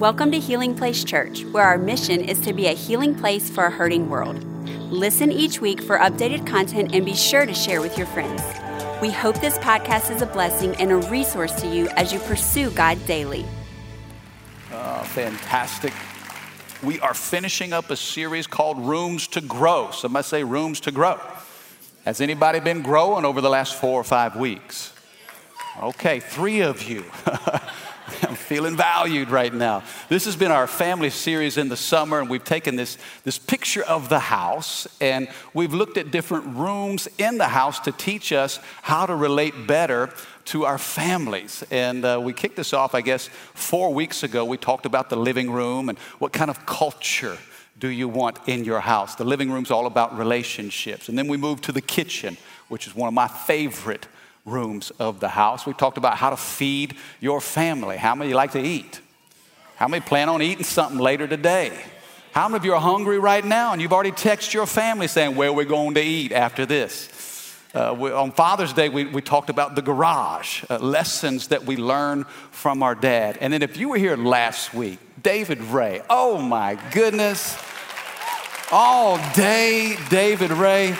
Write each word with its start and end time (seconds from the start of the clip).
Welcome 0.00 0.30
to 0.30 0.38
Healing 0.38 0.74
Place 0.74 1.04
Church, 1.04 1.44
where 1.44 1.62
our 1.62 1.76
mission 1.76 2.22
is 2.22 2.40
to 2.40 2.54
be 2.54 2.68
a 2.68 2.72
healing 2.72 3.14
place 3.14 3.50
for 3.50 3.66
a 3.66 3.70
hurting 3.70 4.08
world. 4.08 4.42
Listen 4.90 5.30
each 5.30 5.60
week 5.60 5.82
for 5.82 5.98
updated 5.98 6.46
content 6.46 6.94
and 6.94 7.04
be 7.04 7.12
sure 7.12 7.44
to 7.44 7.52
share 7.52 7.82
with 7.82 7.98
your 7.98 8.06
friends. 8.06 8.40
We 9.02 9.10
hope 9.10 9.38
this 9.42 9.58
podcast 9.58 10.10
is 10.10 10.22
a 10.22 10.26
blessing 10.26 10.74
and 10.76 10.90
a 10.90 10.96
resource 10.96 11.52
to 11.60 11.66
you 11.66 11.86
as 11.96 12.14
you 12.14 12.18
pursue 12.20 12.70
God 12.70 12.98
daily. 13.04 13.44
Uh, 14.72 15.02
fantastic. 15.02 15.92
We 16.82 16.98
are 17.00 17.12
finishing 17.12 17.74
up 17.74 17.90
a 17.90 17.96
series 17.96 18.46
called 18.46 18.78
Rooms 18.78 19.28
to 19.28 19.42
Grow. 19.42 19.90
Somebody 19.90 20.24
say 20.24 20.44
Rooms 20.44 20.80
to 20.80 20.92
Grow. 20.92 21.20
Has 22.06 22.22
anybody 22.22 22.60
been 22.60 22.80
growing 22.80 23.26
over 23.26 23.42
the 23.42 23.50
last 23.50 23.74
four 23.74 24.00
or 24.00 24.04
five 24.04 24.34
weeks? 24.34 24.94
Okay, 25.82 26.20
three 26.20 26.62
of 26.62 26.88
you. 26.88 27.04
Feeling 28.50 28.76
valued 28.76 29.30
right 29.30 29.54
now. 29.54 29.84
This 30.08 30.24
has 30.24 30.34
been 30.34 30.50
our 30.50 30.66
family 30.66 31.10
series 31.10 31.56
in 31.56 31.68
the 31.68 31.76
summer, 31.76 32.18
and 32.18 32.28
we've 32.28 32.42
taken 32.42 32.74
this, 32.74 32.98
this 33.22 33.38
picture 33.38 33.84
of 33.84 34.08
the 34.08 34.18
house 34.18 34.88
and 35.00 35.28
we've 35.54 35.72
looked 35.72 35.96
at 35.96 36.10
different 36.10 36.56
rooms 36.56 37.06
in 37.16 37.38
the 37.38 37.46
house 37.46 37.78
to 37.78 37.92
teach 37.92 38.32
us 38.32 38.58
how 38.82 39.06
to 39.06 39.14
relate 39.14 39.68
better 39.68 40.10
to 40.46 40.64
our 40.64 40.78
families. 40.78 41.62
And 41.70 42.04
uh, 42.04 42.20
we 42.20 42.32
kicked 42.32 42.56
this 42.56 42.72
off, 42.72 42.92
I 42.92 43.02
guess, 43.02 43.28
four 43.54 43.94
weeks 43.94 44.24
ago. 44.24 44.44
We 44.44 44.56
talked 44.56 44.84
about 44.84 45.10
the 45.10 45.16
living 45.16 45.52
room 45.52 45.88
and 45.88 45.96
what 46.18 46.32
kind 46.32 46.50
of 46.50 46.66
culture 46.66 47.38
do 47.78 47.86
you 47.86 48.08
want 48.08 48.40
in 48.48 48.64
your 48.64 48.80
house. 48.80 49.14
The 49.14 49.24
living 49.24 49.52
room's 49.52 49.70
all 49.70 49.86
about 49.86 50.18
relationships. 50.18 51.08
And 51.08 51.16
then 51.16 51.28
we 51.28 51.36
moved 51.36 51.62
to 51.66 51.72
the 51.72 51.80
kitchen, 51.80 52.36
which 52.66 52.88
is 52.88 52.96
one 52.96 53.06
of 53.06 53.14
my 53.14 53.28
favorite 53.28 54.08
rooms 54.50 54.90
of 54.98 55.20
the 55.20 55.28
house. 55.28 55.66
We 55.66 55.72
talked 55.72 55.98
about 55.98 56.16
how 56.16 56.30
to 56.30 56.36
feed 56.36 56.96
your 57.20 57.40
family. 57.40 57.96
How 57.96 58.14
many 58.14 58.30
you 58.30 58.36
like 58.36 58.52
to 58.52 58.62
eat? 58.62 59.00
How 59.76 59.88
many 59.88 60.02
plan 60.02 60.28
on 60.28 60.42
eating 60.42 60.64
something 60.64 60.98
later 60.98 61.26
today? 61.26 61.72
How 62.32 62.48
many 62.48 62.58
of 62.58 62.64
you 62.64 62.74
are 62.74 62.80
hungry 62.80 63.18
right 63.18 63.44
now 63.44 63.72
and 63.72 63.80
you've 63.80 63.92
already 63.92 64.12
texted 64.12 64.52
your 64.52 64.66
family 64.66 65.08
saying 65.08 65.36
where 65.36 65.52
we're 65.52 65.64
going 65.64 65.94
to 65.94 66.02
eat 66.02 66.32
after 66.32 66.66
this? 66.66 67.56
Uh, 67.72 67.94
we, 67.98 68.10
on 68.10 68.32
Father's 68.32 68.72
Day, 68.72 68.88
we, 68.88 69.04
we 69.04 69.22
talked 69.22 69.48
about 69.48 69.76
the 69.76 69.82
garage, 69.82 70.64
uh, 70.68 70.78
lessons 70.78 71.48
that 71.48 71.64
we 71.64 71.76
learn 71.76 72.24
from 72.50 72.82
our 72.82 72.94
dad. 72.94 73.38
And 73.40 73.52
then 73.52 73.62
if 73.62 73.76
you 73.76 73.88
were 73.88 73.96
here 73.96 74.16
last 74.16 74.74
week, 74.74 74.98
David 75.22 75.60
Ray, 75.62 76.02
oh 76.10 76.38
my 76.38 76.78
goodness, 76.92 77.56
all 78.72 79.18
day, 79.34 79.96
David 80.08 80.50
Ray. 80.50 80.96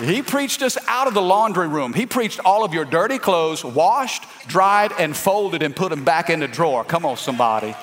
He 0.00 0.22
preached 0.22 0.62
us 0.62 0.78
out 0.86 1.06
of 1.06 1.14
the 1.14 1.22
laundry 1.22 1.68
room. 1.68 1.92
He 1.92 2.06
preached 2.06 2.40
all 2.44 2.64
of 2.64 2.72
your 2.72 2.84
dirty 2.84 3.18
clothes 3.18 3.64
washed, 3.64 4.24
dried, 4.46 4.92
and 4.98 5.16
folded 5.16 5.62
and 5.62 5.74
put 5.74 5.90
them 5.90 6.04
back 6.04 6.30
in 6.30 6.40
the 6.40 6.48
drawer. 6.48 6.84
Come 6.84 7.04
on, 7.04 7.16
somebody. 7.16 7.74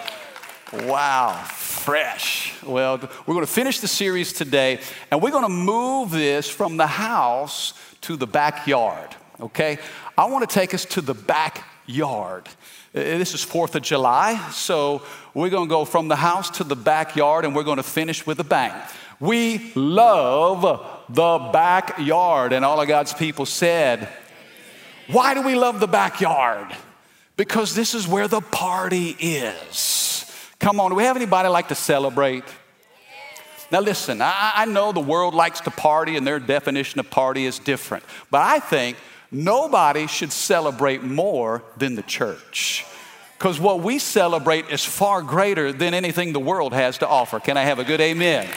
Wow, 0.74 1.44
fresh. 1.48 2.54
Well, 2.64 2.98
we're 2.98 3.34
going 3.34 3.46
to 3.46 3.52
finish 3.52 3.80
the 3.80 3.88
series 3.88 4.34
today, 4.34 4.80
and 5.10 5.22
we're 5.22 5.32
going 5.32 5.44
to 5.44 5.50
move 5.50 6.12
this 6.12 6.50
from 6.50 6.78
the 6.78 6.88
house 6.88 7.74
to 8.02 8.16
the 8.16 8.28
backyard, 8.28 9.16
okay? 9.40 9.80
I 10.18 10.26
want 10.26 10.48
to 10.48 10.54
take 10.54 10.74
us 10.74 10.86
to 10.86 11.02
the 11.02 11.14
backyard. 11.14 12.48
Uh, 12.48 13.02
this 13.02 13.34
is 13.34 13.46
4th 13.46 13.76
of 13.76 13.82
July, 13.82 14.36
so 14.52 15.02
we're 15.34 15.50
going 15.50 15.68
to 15.68 15.74
go 15.74 15.86
from 15.86 16.08
the 16.08 16.16
house 16.16 16.50
to 16.52 16.64
the 16.64 16.76
backyard, 16.76 17.46
and 17.46 17.56
we're 17.56 17.64
going 17.64 17.78
to 17.78 17.84
finish 17.84 18.26
with 18.28 18.40
a 18.40 18.44
bang. 18.44 18.74
We 19.20 19.72
love 19.76 21.06
the 21.10 21.50
backyard. 21.52 22.54
And 22.54 22.64
all 22.64 22.82
of 22.82 22.88
God's 22.88 23.14
people 23.14 23.46
said, 23.46 24.08
Why 25.08 25.34
do 25.34 25.42
we 25.42 25.56
love 25.56 25.80
the 25.80 25.88
backyard? 25.88 26.68
Because 27.36 27.76
this 27.76 27.94
is 27.94 28.08
where 28.08 28.28
the 28.28 28.42
party 28.42 29.16
is. 29.20 30.26
Come 30.60 30.80
on, 30.80 30.92
do 30.92 30.96
we 30.96 31.04
have 31.04 31.16
anybody 31.16 31.48
like 31.48 31.70
to 31.70 31.76
celebrate? 31.76 32.44
Now, 33.72 33.82
listen, 33.82 34.22
I, 34.22 34.52
I 34.56 34.66
know 34.66 34.92
the 34.92 35.00
world 35.00 35.34
likes 35.34 35.62
to 35.62 35.72
party 35.72 36.18
and 36.18 36.26
their 36.26 36.40
definition 36.40 37.00
of 37.00 37.10
party 37.10 37.46
is 37.46 37.60
different, 37.60 38.04
but 38.32 38.42
I 38.42 38.60
think 38.60 38.98
nobody 39.32 40.08
should 40.08 40.32
celebrate 40.32 41.04
more 41.04 41.64
than 41.78 41.96
the 41.96 42.02
church. 42.02 42.86
Because 43.38 43.60
what 43.60 43.82
we 43.82 44.00
celebrate 44.00 44.70
is 44.70 44.84
far 44.84 45.22
greater 45.22 45.72
than 45.72 45.94
anything 45.94 46.34
the 46.34 46.40
world 46.40 46.74
has 46.74 46.98
to 46.98 47.08
offer. 47.08 47.40
Can 47.40 47.56
I 47.56 47.64
have 47.64 47.80
a 47.80 47.86
good 47.86 48.02
amen? 48.02 48.50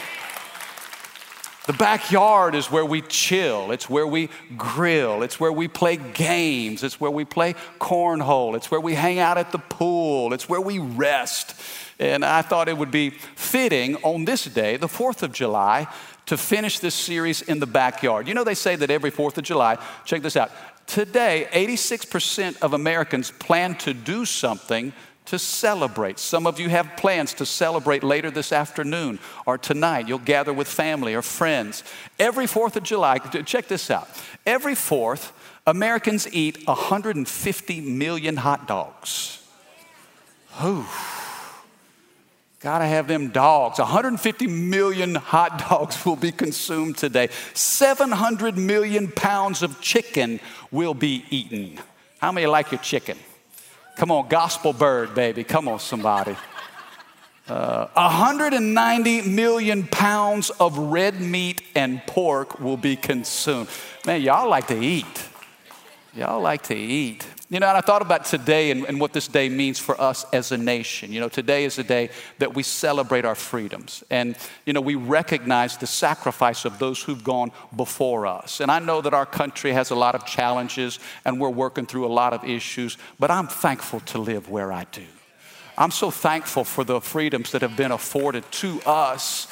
The 1.65 1.73
backyard 1.73 2.55
is 2.55 2.69
where 2.69 2.85
we 2.85 3.01
chill. 3.01 3.71
It's 3.71 3.89
where 3.89 4.05
we 4.05 4.29
grill. 4.57 5.23
It's 5.23 5.39
where 5.39 5.51
we 5.51 5.69
play 5.69 5.95
games. 5.95 6.83
It's 6.83 6.99
where 6.99 7.11
we 7.11 7.23
play 7.23 7.53
cornhole. 7.79 8.57
It's 8.57 8.69
where 8.69 8.81
we 8.81 8.95
hang 8.95 9.19
out 9.19 9.37
at 9.37 9.53
the 9.53 9.59
pool. 9.59 10.33
It's 10.33 10.49
where 10.49 10.59
we 10.59 10.79
rest. 10.79 11.55
And 11.99 12.25
I 12.25 12.41
thought 12.41 12.67
it 12.67 12.77
would 12.77 12.91
be 12.91 13.11
fitting 13.11 13.95
on 14.03 14.25
this 14.25 14.43
day, 14.43 14.75
the 14.75 14.87
4th 14.87 15.23
of 15.23 15.31
July, 15.31 15.87
to 16.25 16.35
finish 16.35 16.79
this 16.79 16.95
series 16.95 17.41
in 17.41 17.59
the 17.59 17.65
backyard. 17.65 18.27
You 18.27 18.33
know, 18.33 18.43
they 18.43 18.55
say 18.55 18.75
that 18.75 18.91
every 18.91 19.11
4th 19.11 19.37
of 19.37 19.45
July, 19.45 19.77
check 20.03 20.21
this 20.21 20.35
out. 20.35 20.51
Today, 20.85 21.47
86% 21.53 22.61
of 22.61 22.73
Americans 22.73 23.31
plan 23.31 23.75
to 23.75 23.93
do 23.93 24.25
something 24.25 24.91
to 25.25 25.39
celebrate. 25.39 26.19
Some 26.19 26.45
of 26.45 26.59
you 26.59 26.69
have 26.69 26.97
plans 26.97 27.33
to 27.35 27.45
celebrate 27.45 28.03
later 28.03 28.29
this 28.29 28.51
afternoon 28.51 29.19
or 29.45 29.57
tonight. 29.57 30.07
You'll 30.07 30.19
gather 30.19 30.53
with 30.53 30.67
family 30.67 31.13
or 31.13 31.21
friends. 31.21 31.83
Every 32.19 32.45
4th 32.45 32.75
of 32.75 32.83
July, 32.83 33.19
check 33.19 33.67
this 33.67 33.89
out. 33.89 34.07
Every 34.45 34.73
4th, 34.73 35.31
Americans 35.65 36.31
eat 36.33 36.67
150 36.67 37.81
million 37.81 38.37
hot 38.37 38.67
dogs. 38.67 39.41
Whew. 40.59 40.85
Gotta 42.59 42.85
have 42.85 43.09
them 43.09 43.29
dogs. 43.29 43.79
150 43.79 44.47
million 44.47 45.15
hot 45.15 45.59
dogs 45.69 46.05
will 46.05 46.15
be 46.15 46.31
consumed 46.31 46.97
today. 46.97 47.29
700 47.53 48.57
million 48.57 49.09
pounds 49.09 49.63
of 49.63 49.81
chicken 49.81 50.39
will 50.71 50.93
be 50.93 51.25
eaten. 51.29 51.79
How 52.19 52.31
many 52.31 52.47
like 52.47 52.71
your 52.71 52.79
chicken? 52.79 53.17
Come 53.95 54.11
on, 54.11 54.27
gospel 54.27 54.73
bird, 54.73 55.13
baby. 55.13 55.43
Come 55.43 55.67
on, 55.67 55.79
somebody. 55.79 56.35
Uh, 57.47 57.87
190 57.93 59.21
million 59.23 59.83
pounds 59.85 60.49
of 60.49 60.77
red 60.77 61.19
meat 61.19 61.61
and 61.75 62.01
pork 62.07 62.59
will 62.59 62.77
be 62.77 62.95
consumed. 62.95 63.67
Man, 64.05 64.21
y'all 64.21 64.49
like 64.49 64.67
to 64.67 64.79
eat. 64.79 65.29
Y'all 66.15 66.41
like 66.41 66.63
to 66.63 66.75
eat. 66.75 67.25
You 67.49 67.59
know, 67.59 67.67
and 67.67 67.77
I 67.77 67.81
thought 67.81 68.01
about 68.01 68.25
today 68.25 68.71
and, 68.71 68.85
and, 68.85 68.99
what 68.99 69.11
this 69.11 69.27
day 69.27 69.49
means 69.49 69.77
for 69.77 69.99
us 69.99 70.25
as 70.31 70.51
a 70.51 70.57
nation. 70.57 71.11
You 71.11 71.19
know, 71.19 71.29
today 71.29 71.65
is 71.65 71.77
a 71.77 71.83
day 71.83 72.09
that 72.39 72.55
we 72.55 72.63
celebrate 72.63 73.25
our 73.25 73.35
freedoms. 73.35 74.03
And, 74.09 74.37
you 74.65 74.71
know, 74.73 74.81
we 74.81 74.95
recognize 74.95 75.77
the 75.77 75.85
sacrifice 75.85 76.63
of 76.63 76.79
those 76.79 77.03
who've 77.03 77.23
gone 77.23 77.51
before 77.75 78.25
us. 78.25 78.61
And 78.61 78.71
I 78.71 78.79
know 78.79 79.01
that 79.01 79.13
our 79.13 79.25
country 79.25 79.73
has 79.73 79.91
a 79.91 79.95
lot 79.95 80.15
of 80.15 80.25
challenges 80.25 80.99
and 81.25 81.39
we're 81.39 81.49
working 81.49 81.85
through 81.85 82.05
a 82.05 82.13
lot 82.13 82.33
of 82.33 82.43
issues, 82.45 82.97
but 83.19 83.29
I'm 83.29 83.47
thankful 83.47 83.99
to 83.99 84.19
live 84.19 84.49
where 84.49 84.71
I 84.71 84.85
do. 84.91 85.05
I'm 85.77 85.91
so 85.91 86.11
thankful 86.11 86.63
for 86.63 86.83
the 86.83 87.01
freedoms 87.01 87.51
that 87.51 87.61
have 87.61 87.75
been 87.75 87.91
afforded 87.91 88.49
to 88.53 88.81
us 88.85 89.47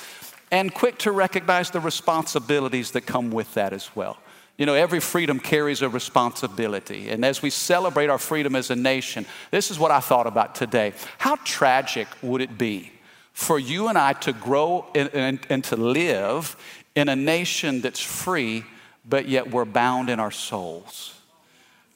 and 0.49 0.73
quick 0.73 0.97
to 0.99 1.11
recognize 1.11 1.71
the 1.71 1.79
responsibilities 1.79 2.91
that 2.91 3.01
come 3.01 3.31
with 3.31 3.53
that 3.55 3.73
as 3.73 3.95
well. 3.95 4.17
You 4.57 4.65
know, 4.65 4.73
every 4.73 4.99
freedom 4.99 5.39
carries 5.39 5.81
a 5.81 5.89
responsibility. 5.89 7.09
And 7.09 7.25
as 7.25 7.41
we 7.41 7.49
celebrate 7.49 8.09
our 8.09 8.17
freedom 8.17 8.55
as 8.55 8.69
a 8.69 8.75
nation, 8.75 9.25
this 9.49 9.71
is 9.71 9.79
what 9.79 9.91
I 9.91 9.99
thought 9.99 10.27
about 10.27 10.55
today. 10.55 10.93
How 11.17 11.35
tragic 11.37 12.07
would 12.21 12.41
it 12.41 12.57
be 12.57 12.91
for 13.33 13.57
you 13.57 13.87
and 13.87 13.97
I 13.97 14.13
to 14.13 14.33
grow 14.33 14.85
and, 14.93 15.09
and, 15.13 15.39
and 15.49 15.63
to 15.65 15.75
live 15.75 16.55
in 16.95 17.09
a 17.09 17.15
nation 17.15 17.81
that's 17.81 18.01
free, 18.01 18.63
but 19.07 19.27
yet 19.27 19.49
we're 19.49 19.65
bound 19.65 20.09
in 20.09 20.19
our 20.19 20.31
souls? 20.31 21.20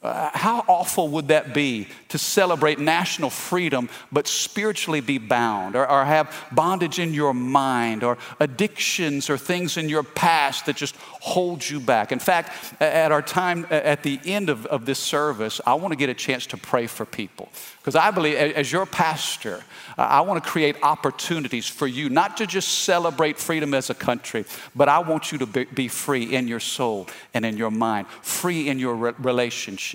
Uh, 0.06 0.30
how 0.34 0.64
awful 0.68 1.08
would 1.08 1.30
that 1.30 1.54
be 1.54 1.88
to 2.10 2.18
celebrate 2.18 2.78
national 2.78 3.32
freedom 3.32 3.90
but 4.12 4.28
spiritually 4.28 5.02
be 5.02 5.18
bound 5.18 5.75
or, 5.75 5.90
or, 5.90 6.06
have 6.06 6.31
bondage 6.52 7.00
in 7.00 7.12
your 7.12 7.34
mind 7.34 8.04
or 8.04 8.16
addictions 8.40 9.30
or 9.30 9.38
things 9.38 9.78
in 9.78 9.90
your 9.90 10.04
past 10.04 10.68
that 10.68 10.75
just 10.75 10.96
hold 10.98 11.68
you 11.68 11.80
back? 11.80 12.12
In 12.12 12.19
fact, 12.19 12.81
at 12.81 13.12
our 13.12 13.24
time 13.24 13.66
at 13.72 14.04
the 14.04 14.19
end 14.25 14.50
of, 14.50 14.68
of 14.68 14.86
this 14.86 15.00
service, 15.00 15.60
I 15.66 15.74
want 15.74 15.92
to 15.92 15.98
get 15.98 16.10
a 16.10 16.13
chance 16.13 16.46
to 16.48 16.58
pray 16.58 16.86
for 16.86 17.06
people 17.06 17.50
because 17.86 17.96
I 17.96 18.12
believe 18.12 18.36
as 18.36 18.72
your 18.72 18.86
pastor, 18.86 19.63
I 19.98 20.22
want 20.22 20.44
to 20.44 20.50
create 20.50 20.75
opportunities 20.81 21.68
for 21.68 21.88
you 21.88 22.10
not 22.10 22.38
to 22.38 22.48
just 22.48 22.80
celebrate 22.80 23.38
freedom 23.38 23.74
as 23.74 23.90
a 23.90 23.94
country, 23.94 24.46
but 24.75 24.90
I 24.90 25.00
want 25.00 25.31
you 25.31 25.38
to 25.40 25.46
be 25.48 25.88
free 25.88 26.36
in 26.36 26.48
your 26.48 26.60
soul 26.60 27.08
and 27.34 27.46
in 27.46 27.58
your 27.58 27.72
mind, 27.72 28.08
free 28.22 28.69
in 28.69 28.80
your 28.80 29.13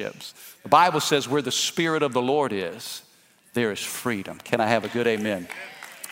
relationships. 0.01 0.57
The 0.63 0.69
Bible 0.69 1.01
says 1.01 1.29
where 1.29 1.43
the 1.43 1.53
Spirit 1.53 2.03
of 2.03 2.13
the 2.13 2.23
Lord 2.23 2.53
is, 2.53 3.03
there 3.55 3.73
is 3.73 3.81
freedom. 3.81 4.39
Can 4.39 4.61
I 4.61 4.67
have 4.67 4.85
a 4.85 4.89
good 4.89 5.07
amen? 5.07 5.49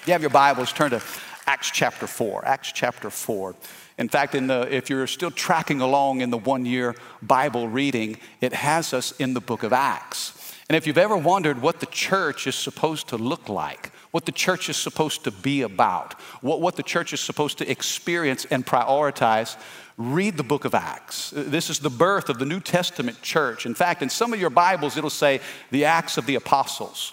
If 0.01 0.07
you 0.07 0.13
have 0.13 0.23
your 0.23 0.31
Bibles, 0.31 0.73
turn 0.73 0.91
to 0.91 1.03
Acts 1.47 1.71
chapter 1.71 2.07
4. 2.07 2.47
Acts 2.47 2.73
chapter 2.73 3.11
4. 3.11 3.55
In 3.99 4.09
fact, 4.09 4.35
in 4.35 4.47
the, 4.47 4.73
if 4.75 4.91
you're 4.91 5.07
still 5.07 5.31
tracking 5.31 5.81
along 5.81 6.21
in 6.21 6.31
the 6.31 6.39
one 6.39 6.65
year 6.65 6.95
Bible 7.23 7.69
reading, 7.69 8.19
it 8.41 8.53
has 8.53 8.93
us 8.93 9.13
in 9.13 9.35
the 9.35 9.41
book 9.41 9.63
of 9.63 9.73
Acts. 9.73 10.35
And 10.69 10.77
if 10.77 10.87
you've 10.87 10.99
ever 10.99 11.17
wondered 11.17 11.63
what 11.63 11.81
the 11.81 11.87
church 11.87 12.47
is 12.47 12.55
supposed 12.55 13.09
to 13.09 13.17
look 13.17 13.49
like, 13.49 13.91
what 14.19 14.27
the 14.27 14.33
church 14.33 14.69
is 14.69 14.77
supposed 14.77 15.23
to 15.23 15.31
be 15.31 15.63
about, 15.63 16.15
what, 16.43 16.61
what 16.61 16.75
the 16.75 16.83
church 16.83 17.13
is 17.13 17.21
supposed 17.21 17.57
to 17.59 17.71
experience 17.71 18.45
and 18.47 18.67
prioritize, 18.67 19.57
read 19.97 20.37
the 20.37 20.43
book 20.43 20.65
of 20.65 20.75
Acts. 20.75 21.31
This 21.31 21.71
is 21.71 21.79
the 21.79 21.89
birth 21.89 22.29
of 22.29 22.41
the 22.41 22.45
New 22.45 22.59
Testament 22.59 23.23
church. 23.23 23.65
In 23.65 23.77
fact, 23.77 24.03
in 24.03 24.11
some 24.11 24.33
of 24.33 24.41
your 24.41 24.51
Bibles, 24.51 24.97
it'll 24.97 25.09
say 25.09 25.39
the 25.71 25.85
Acts 25.85 26.19
of 26.19 26.27
the 26.27 26.35
Apostles. 26.35 27.13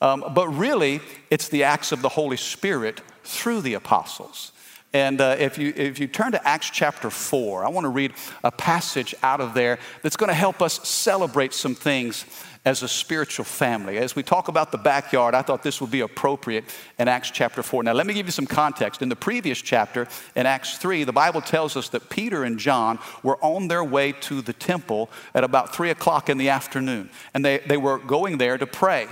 Um, 0.00 0.24
but 0.32 0.46
really, 0.46 1.00
it's 1.28 1.48
the 1.48 1.64
acts 1.64 1.90
of 1.90 2.02
the 2.02 2.08
Holy 2.08 2.36
Spirit 2.36 3.00
through 3.24 3.62
the 3.62 3.74
apostles. 3.74 4.52
And 4.92 5.20
uh, 5.20 5.34
if, 5.40 5.58
you, 5.58 5.72
if 5.74 5.98
you 5.98 6.06
turn 6.06 6.30
to 6.32 6.46
Acts 6.46 6.70
chapter 6.70 7.10
4, 7.10 7.64
I 7.64 7.68
want 7.68 7.84
to 7.84 7.88
read 7.88 8.12
a 8.44 8.52
passage 8.52 9.12
out 9.24 9.40
of 9.40 9.54
there 9.54 9.80
that's 10.02 10.16
going 10.16 10.28
to 10.28 10.34
help 10.34 10.62
us 10.62 10.86
celebrate 10.86 11.52
some 11.52 11.74
things 11.74 12.26
as 12.64 12.82
a 12.82 12.88
spiritual 12.88 13.44
family. 13.44 13.98
As 13.98 14.16
we 14.16 14.22
talk 14.22 14.48
about 14.48 14.72
the 14.72 14.78
backyard, 14.78 15.34
I 15.34 15.42
thought 15.42 15.62
this 15.62 15.80
would 15.80 15.90
be 15.90 16.00
appropriate 16.00 16.64
in 16.98 17.08
Acts 17.08 17.30
chapter 17.30 17.62
4. 17.62 17.82
Now, 17.82 17.92
let 17.92 18.06
me 18.06 18.14
give 18.14 18.26
you 18.26 18.32
some 18.32 18.46
context. 18.46 19.02
In 19.02 19.10
the 19.10 19.16
previous 19.16 19.60
chapter, 19.60 20.08
in 20.34 20.46
Acts 20.46 20.78
3, 20.78 21.04
the 21.04 21.12
Bible 21.12 21.42
tells 21.42 21.76
us 21.76 21.90
that 21.90 22.08
Peter 22.08 22.44
and 22.44 22.58
John 22.58 22.98
were 23.22 23.36
on 23.44 23.68
their 23.68 23.84
way 23.84 24.12
to 24.12 24.40
the 24.40 24.54
temple 24.54 25.10
at 25.34 25.44
about 25.44 25.74
3 25.74 25.90
o'clock 25.90 26.30
in 26.30 26.38
the 26.38 26.48
afternoon, 26.48 27.10
and 27.34 27.44
they, 27.44 27.58
they 27.58 27.76
were 27.76 27.98
going 27.98 28.38
there 28.38 28.56
to 28.56 28.66
pray. 28.66 29.08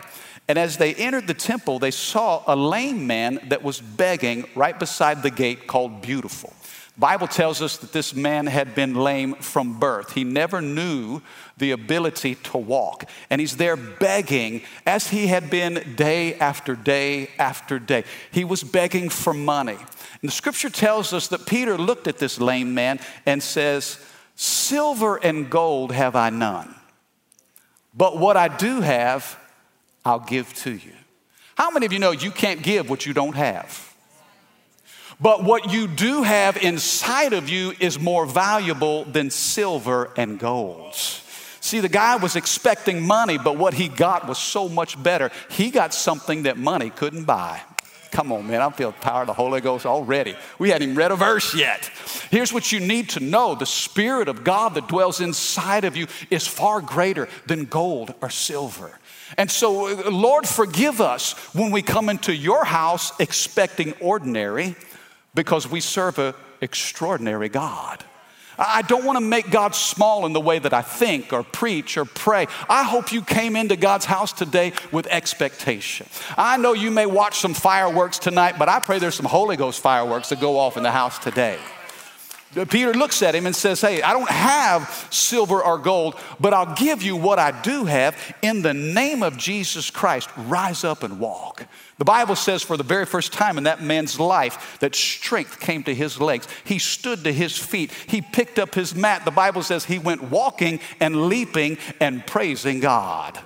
And 0.48 0.58
as 0.58 0.78
they 0.78 0.94
entered 0.94 1.26
the 1.26 1.34
temple, 1.34 1.78
they 1.78 1.90
saw 1.90 2.42
a 2.46 2.56
lame 2.56 3.06
man 3.06 3.38
that 3.48 3.62
was 3.62 3.80
begging 3.80 4.46
right 4.54 4.78
beside 4.78 5.22
the 5.22 5.30
gate 5.30 5.66
called 5.66 6.02
Beautiful. 6.02 6.52
Bible 7.02 7.26
tells 7.26 7.60
us 7.60 7.78
that 7.78 7.90
this 7.90 8.14
man 8.14 8.46
had 8.46 8.76
been 8.76 8.94
lame 8.94 9.34
from 9.34 9.80
birth. 9.80 10.12
He 10.12 10.22
never 10.22 10.60
knew 10.60 11.20
the 11.56 11.72
ability 11.72 12.36
to 12.36 12.58
walk. 12.58 13.10
And 13.28 13.40
he's 13.40 13.56
there 13.56 13.74
begging 13.74 14.62
as 14.86 15.08
he 15.08 15.26
had 15.26 15.50
been 15.50 15.96
day 15.96 16.34
after 16.34 16.76
day 16.76 17.30
after 17.40 17.80
day. 17.80 18.04
He 18.30 18.44
was 18.44 18.62
begging 18.62 19.08
for 19.08 19.34
money. 19.34 19.72
And 19.72 20.28
the 20.28 20.30
scripture 20.30 20.70
tells 20.70 21.12
us 21.12 21.26
that 21.26 21.44
Peter 21.44 21.76
looked 21.76 22.06
at 22.06 22.18
this 22.18 22.40
lame 22.40 22.72
man 22.72 23.00
and 23.26 23.42
says, 23.42 23.98
Silver 24.36 25.16
and 25.16 25.50
gold 25.50 25.90
have 25.90 26.14
I 26.14 26.30
none, 26.30 26.72
but 27.92 28.16
what 28.16 28.36
I 28.36 28.46
do 28.46 28.80
have, 28.80 29.36
I'll 30.04 30.20
give 30.20 30.54
to 30.58 30.70
you. 30.70 30.92
How 31.56 31.72
many 31.72 31.84
of 31.84 31.92
you 31.92 31.98
know 31.98 32.12
you 32.12 32.30
can't 32.30 32.62
give 32.62 32.88
what 32.88 33.06
you 33.06 33.12
don't 33.12 33.34
have? 33.34 33.91
But 35.20 35.44
what 35.44 35.72
you 35.72 35.86
do 35.86 36.22
have 36.22 36.56
inside 36.56 37.32
of 37.32 37.48
you 37.48 37.72
is 37.78 37.98
more 37.98 38.26
valuable 38.26 39.04
than 39.04 39.30
silver 39.30 40.10
and 40.16 40.38
gold. 40.38 40.94
See, 40.94 41.80
the 41.80 41.88
guy 41.88 42.16
was 42.16 42.34
expecting 42.34 43.06
money, 43.06 43.38
but 43.38 43.56
what 43.56 43.74
he 43.74 43.88
got 43.88 44.26
was 44.26 44.38
so 44.38 44.68
much 44.68 45.00
better. 45.00 45.30
He 45.48 45.70
got 45.70 45.94
something 45.94 46.42
that 46.42 46.58
money 46.58 46.90
couldn't 46.90 47.24
buy. 47.24 47.60
Come 48.10 48.30
on, 48.30 48.46
man, 48.46 48.60
I 48.60 48.68
feel 48.70 48.90
the 48.90 48.98
power 48.98 49.22
of 49.22 49.26
the 49.26 49.32
Holy 49.32 49.62
Ghost 49.62 49.86
already. 49.86 50.36
We 50.58 50.68
hadn't 50.68 50.82
even 50.82 50.96
read 50.96 51.12
a 51.12 51.16
verse 51.16 51.54
yet. 51.54 51.90
Here's 52.30 52.52
what 52.52 52.70
you 52.70 52.78
need 52.78 53.08
to 53.10 53.20
know 53.20 53.54
the 53.54 53.64
Spirit 53.64 54.28
of 54.28 54.44
God 54.44 54.74
that 54.74 54.86
dwells 54.86 55.20
inside 55.20 55.84
of 55.84 55.96
you 55.96 56.06
is 56.30 56.46
far 56.46 56.82
greater 56.82 57.26
than 57.46 57.64
gold 57.64 58.12
or 58.20 58.28
silver. 58.28 58.98
And 59.38 59.50
so, 59.50 59.86
uh, 59.86 60.10
Lord, 60.10 60.46
forgive 60.46 61.00
us 61.00 61.32
when 61.54 61.70
we 61.70 61.80
come 61.80 62.10
into 62.10 62.34
your 62.34 62.66
house 62.66 63.18
expecting 63.18 63.94
ordinary 63.94 64.76
because 65.34 65.68
we 65.68 65.80
serve 65.80 66.18
an 66.18 66.34
extraordinary 66.60 67.48
God. 67.48 68.04
I 68.58 68.82
don't 68.82 69.04
want 69.04 69.16
to 69.16 69.24
make 69.24 69.50
God 69.50 69.74
small 69.74 70.26
in 70.26 70.32
the 70.32 70.40
way 70.40 70.58
that 70.58 70.74
I 70.74 70.82
think 70.82 71.32
or 71.32 71.42
preach 71.42 71.96
or 71.96 72.04
pray. 72.04 72.46
I 72.68 72.82
hope 72.82 73.12
you 73.12 73.22
came 73.22 73.56
into 73.56 73.76
God's 73.76 74.04
house 74.04 74.32
today 74.32 74.72
with 74.92 75.06
expectation. 75.06 76.06
I 76.36 76.58
know 76.58 76.74
you 76.74 76.90
may 76.90 77.06
watch 77.06 77.38
some 77.38 77.54
fireworks 77.54 78.18
tonight, 78.18 78.58
but 78.58 78.68
I 78.68 78.78
pray 78.80 78.98
there's 78.98 79.14
some 79.14 79.26
Holy 79.26 79.56
Ghost 79.56 79.80
fireworks 79.80 80.28
that 80.28 80.40
go 80.40 80.58
off 80.58 80.76
in 80.76 80.82
the 80.82 80.90
house 80.90 81.18
today. 81.18 81.58
Peter 82.68 82.92
looks 82.92 83.22
at 83.22 83.34
him 83.34 83.46
and 83.46 83.56
says, 83.56 83.80
Hey, 83.80 84.02
I 84.02 84.12
don't 84.12 84.28
have 84.28 85.08
silver 85.10 85.62
or 85.62 85.78
gold, 85.78 86.16
but 86.38 86.52
I'll 86.52 86.74
give 86.74 87.02
you 87.02 87.16
what 87.16 87.38
I 87.38 87.58
do 87.62 87.86
have. 87.86 88.16
In 88.42 88.60
the 88.62 88.74
name 88.74 89.22
of 89.22 89.38
Jesus 89.38 89.90
Christ, 89.90 90.28
rise 90.36 90.84
up 90.84 91.02
and 91.02 91.18
walk. 91.18 91.66
The 91.98 92.04
Bible 92.04 92.36
says 92.36 92.62
for 92.62 92.76
the 92.76 92.82
very 92.82 93.06
first 93.06 93.32
time 93.32 93.56
in 93.56 93.64
that 93.64 93.82
man's 93.82 94.20
life 94.20 94.78
that 94.80 94.94
strength 94.94 95.60
came 95.60 95.82
to 95.84 95.94
his 95.94 96.20
legs. 96.20 96.46
He 96.64 96.78
stood 96.78 97.24
to 97.24 97.32
his 97.32 97.56
feet. 97.56 97.92
He 97.92 98.20
picked 98.20 98.58
up 98.58 98.74
his 98.74 98.94
mat. 98.94 99.24
The 99.24 99.30
Bible 99.30 99.62
says 99.62 99.84
he 99.84 99.98
went 99.98 100.30
walking 100.30 100.80
and 101.00 101.28
leaping 101.28 101.78
and 102.00 102.26
praising 102.26 102.80
God. 102.80 103.38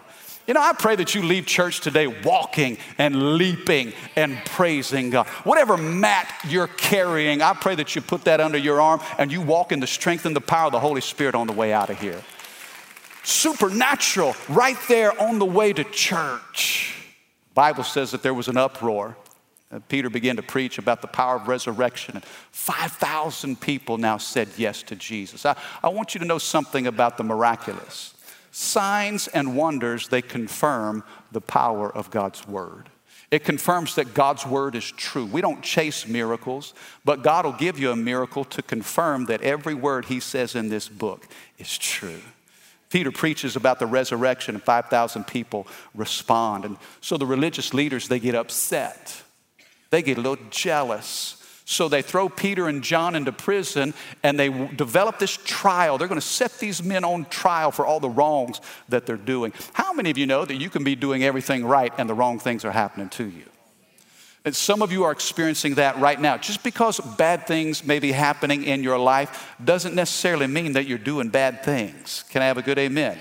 You 0.47 0.55
know, 0.55 0.63
I 0.63 0.75
pray 0.75 0.95
that 0.97 1.15
you 1.15 1.23
leave 1.23 1.45
church 1.45 1.81
today 1.81 2.07
walking 2.07 2.79
and 2.99 3.37
leaping 3.37 3.93
and 4.15 4.37
praising 4.45 5.11
God. 5.11 5.27
Whatever 5.45 5.77
mat 5.77 6.33
you're 6.47 6.69
carrying, 6.69 7.43
I 7.43 7.53
pray 7.53 7.75
that 7.75 7.97
you 7.97 8.01
put 8.01 8.25
that 8.25 8.41
under 8.41 8.59
your 8.59 8.81
arm 8.81 9.01
and 9.19 9.33
you 9.33 9.41
walk 9.41 9.73
in 9.73 9.81
the 9.81 9.89
strength 9.89 10.25
and 10.25 10.37
the 10.37 10.41
power 10.41 10.67
of 10.67 10.73
the 10.73 10.81
Holy 10.81 11.01
Spirit 11.01 11.35
on 11.35 11.49
the 11.49 11.53
way 11.53 11.73
out 11.73 11.91
of 11.91 12.01
here. 12.01 12.23
Supernatural, 13.25 14.37
right 14.49 14.79
there 14.89 15.21
on 15.21 15.41
the 15.41 15.45
way 15.45 15.73
to 15.73 15.83
church. 15.83 16.95
Bible 17.55 17.83
says 17.83 18.13
that 18.13 18.23
there 18.23 18.35
was 18.35 18.47
an 18.47 18.57
uproar. 18.57 19.17
Uh, 19.73 19.81
Peter 19.89 20.09
began 20.09 20.37
to 20.37 20.43
preach 20.43 20.79
about 20.79 21.03
the 21.03 21.09
power 21.09 21.35
of 21.35 21.49
resurrection, 21.49 22.15
and 22.15 22.25
5,000 22.25 23.61
people 23.61 23.99
now 23.99 24.17
said 24.17 24.49
yes 24.57 24.85
to 24.85 24.95
Jesus. 24.95 25.45
I, 25.45 25.57
I 25.83 25.89
want 25.89 26.15
you 26.15 26.21
to 26.21 26.25
know 26.25 26.39
something 26.39 26.87
about 26.87 27.17
the 27.17 27.25
miraculous. 27.25 28.15
Signs 28.59 29.29
and 29.29 29.55
wonders, 29.55 30.09
they 30.09 30.23
confirm 30.23 31.05
the 31.31 31.43
power 31.43 31.95
of 31.95 32.11
God's 32.11 32.49
word. 32.49 32.89
It 33.31 33.45
confirms 33.45 33.97
that 33.97 34.15
God's 34.15 34.47
word 34.47 34.75
is 34.75 34.91
true. 34.91 35.27
We 35.27 35.43
don't 35.43 35.63
chase 35.63 36.09
miracles, 36.09 36.73
but 37.05 37.23
God 37.23 37.45
will 37.45 37.53
give 37.53 37.79
you 37.79 37.91
a 37.91 37.97
miracle 37.97 38.45
to 38.47 38.63
confirm 38.63 39.27
that 39.27 39.43
every 39.43 39.75
word 39.75 40.07
he 40.07 40.21
says 40.21 40.55
in 40.55 40.71
this 40.71 40.89
book 40.89 41.29
is 41.59 41.77
true. 41.77 42.23
Peter 42.89 43.13
preaches 43.13 43.57
about 43.57 43.79
the 43.79 43.85
resurrection 43.87 44.55
and 44.55 44.65
5,000 44.65 45.27
people 45.27 45.67
respond. 45.95 46.65
And 46.65 46.79
so 47.03 47.19
the 47.19 47.27
religious 47.27 47.75
leaders, 47.75 48.09
they 48.09 48.19
get 48.19 48.35
upset. 48.35 49.23
They 49.91 50.01
get 50.01 50.17
a 50.17 50.23
little 50.23 50.43
jealous. 50.49 51.46
So 51.69 51.89
they 51.89 52.01
throw 52.01 52.29
Peter 52.29 52.69
and 52.69 52.81
John 52.81 53.17
into 53.17 53.33
prison 53.33 53.93
and 54.23 54.39
they 54.39 54.49
develop 54.77 55.19
this 55.19 55.37
trial. 55.37 55.99
They're 55.99 56.07
going 56.07 56.21
to 56.21 56.27
set 56.27 56.61
these 56.61 56.81
men 56.81 57.05
on 57.05 57.25
trial 57.25 57.73
for 57.73 57.85
all 57.85 57.99
the 57.99 58.09
wrongs 58.09 58.61
that 58.89 59.05
they're 59.05 59.17
doing. 59.17 59.53
How 59.73 59.93
many 59.93 60.11
of 60.11 60.17
you 60.17 60.27
know 60.27 60.45
that 60.45 60.55
you 60.55 60.71
can 60.71 60.85
be 60.85 60.95
doing 60.95 61.25
everything 61.25 61.65
right 61.65 61.93
and 61.99 62.09
the 62.09 62.15
wrong 62.15 62.39
things 62.39 62.65
are 62.65 62.71
happening 62.71 63.09
to 63.11 63.25
you? 63.25 63.43
And 64.45 64.55
some 64.55 64.81
of 64.81 64.93
you 64.93 65.03
are 65.03 65.11
experiencing 65.11 65.75
that 65.75 65.99
right 65.99 66.21
now. 66.21 66.39
Just 66.39 66.63
because 66.63 67.01
bad 67.19 67.49
things 67.49 67.85
may 67.85 67.99
be 67.99 68.13
happening 68.13 68.63
in 68.63 68.85
your 68.85 68.97
life 68.97 69.57
doesn't 69.63 69.97
necessarily 69.97 70.47
mean 70.47 70.75
that 70.75 70.87
you're 70.87 70.99
doing 70.99 71.31
bad 71.31 71.65
things. 71.65 72.25
Can 72.31 72.43
I 72.43 72.47
have 72.47 72.59
a 72.59 72.63
good 72.63 72.79
amen? 72.79 73.19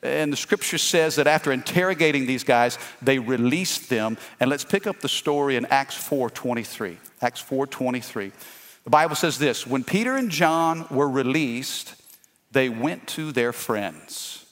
And 0.00 0.32
the 0.32 0.36
scripture 0.36 0.78
says 0.78 1.16
that 1.16 1.26
after 1.26 1.50
interrogating 1.50 2.24
these 2.24 2.44
guys, 2.44 2.78
they 3.02 3.18
released 3.18 3.90
them. 3.90 4.16
And 4.38 4.48
let's 4.48 4.64
pick 4.64 4.86
up 4.86 5.00
the 5.00 5.08
story 5.08 5.56
in 5.56 5.66
Acts 5.66 5.96
4:23. 5.96 6.98
Acts 7.20 7.42
4:23. 7.42 8.32
The 8.84 8.90
Bible 8.90 9.16
says 9.16 9.38
this, 9.38 9.66
when 9.66 9.84
Peter 9.84 10.16
and 10.16 10.30
John 10.30 10.86
were 10.90 11.08
released, 11.08 11.94
they 12.52 12.68
went 12.68 13.06
to 13.08 13.32
their 13.32 13.52
friends. 13.52 14.46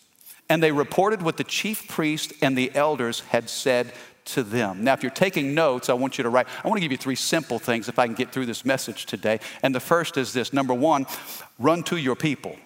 And 0.48 0.62
they 0.62 0.72
reported 0.72 1.22
what 1.22 1.38
the 1.38 1.44
chief 1.44 1.88
priest 1.88 2.32
and 2.42 2.56
the 2.56 2.70
elders 2.74 3.20
had 3.20 3.48
said 3.48 3.92
to 4.26 4.42
them. 4.42 4.84
Now, 4.84 4.92
if 4.92 5.02
you're 5.02 5.10
taking 5.10 5.54
notes, 5.54 5.88
I 5.88 5.94
want 5.94 6.18
you 6.18 6.24
to 6.24 6.30
write. 6.30 6.46
I 6.62 6.68
want 6.68 6.76
to 6.76 6.82
give 6.82 6.92
you 6.92 6.98
three 6.98 7.14
simple 7.14 7.58
things 7.58 7.88
if 7.88 7.98
I 7.98 8.06
can 8.06 8.14
get 8.14 8.32
through 8.32 8.46
this 8.46 8.64
message 8.64 9.06
today. 9.06 9.40
And 9.62 9.74
the 9.74 9.80
first 9.80 10.16
is 10.16 10.32
this 10.32 10.52
number 10.52 10.74
one, 10.74 11.06
run 11.58 11.82
to 11.84 11.96
your 11.96 12.16
people. 12.16 12.56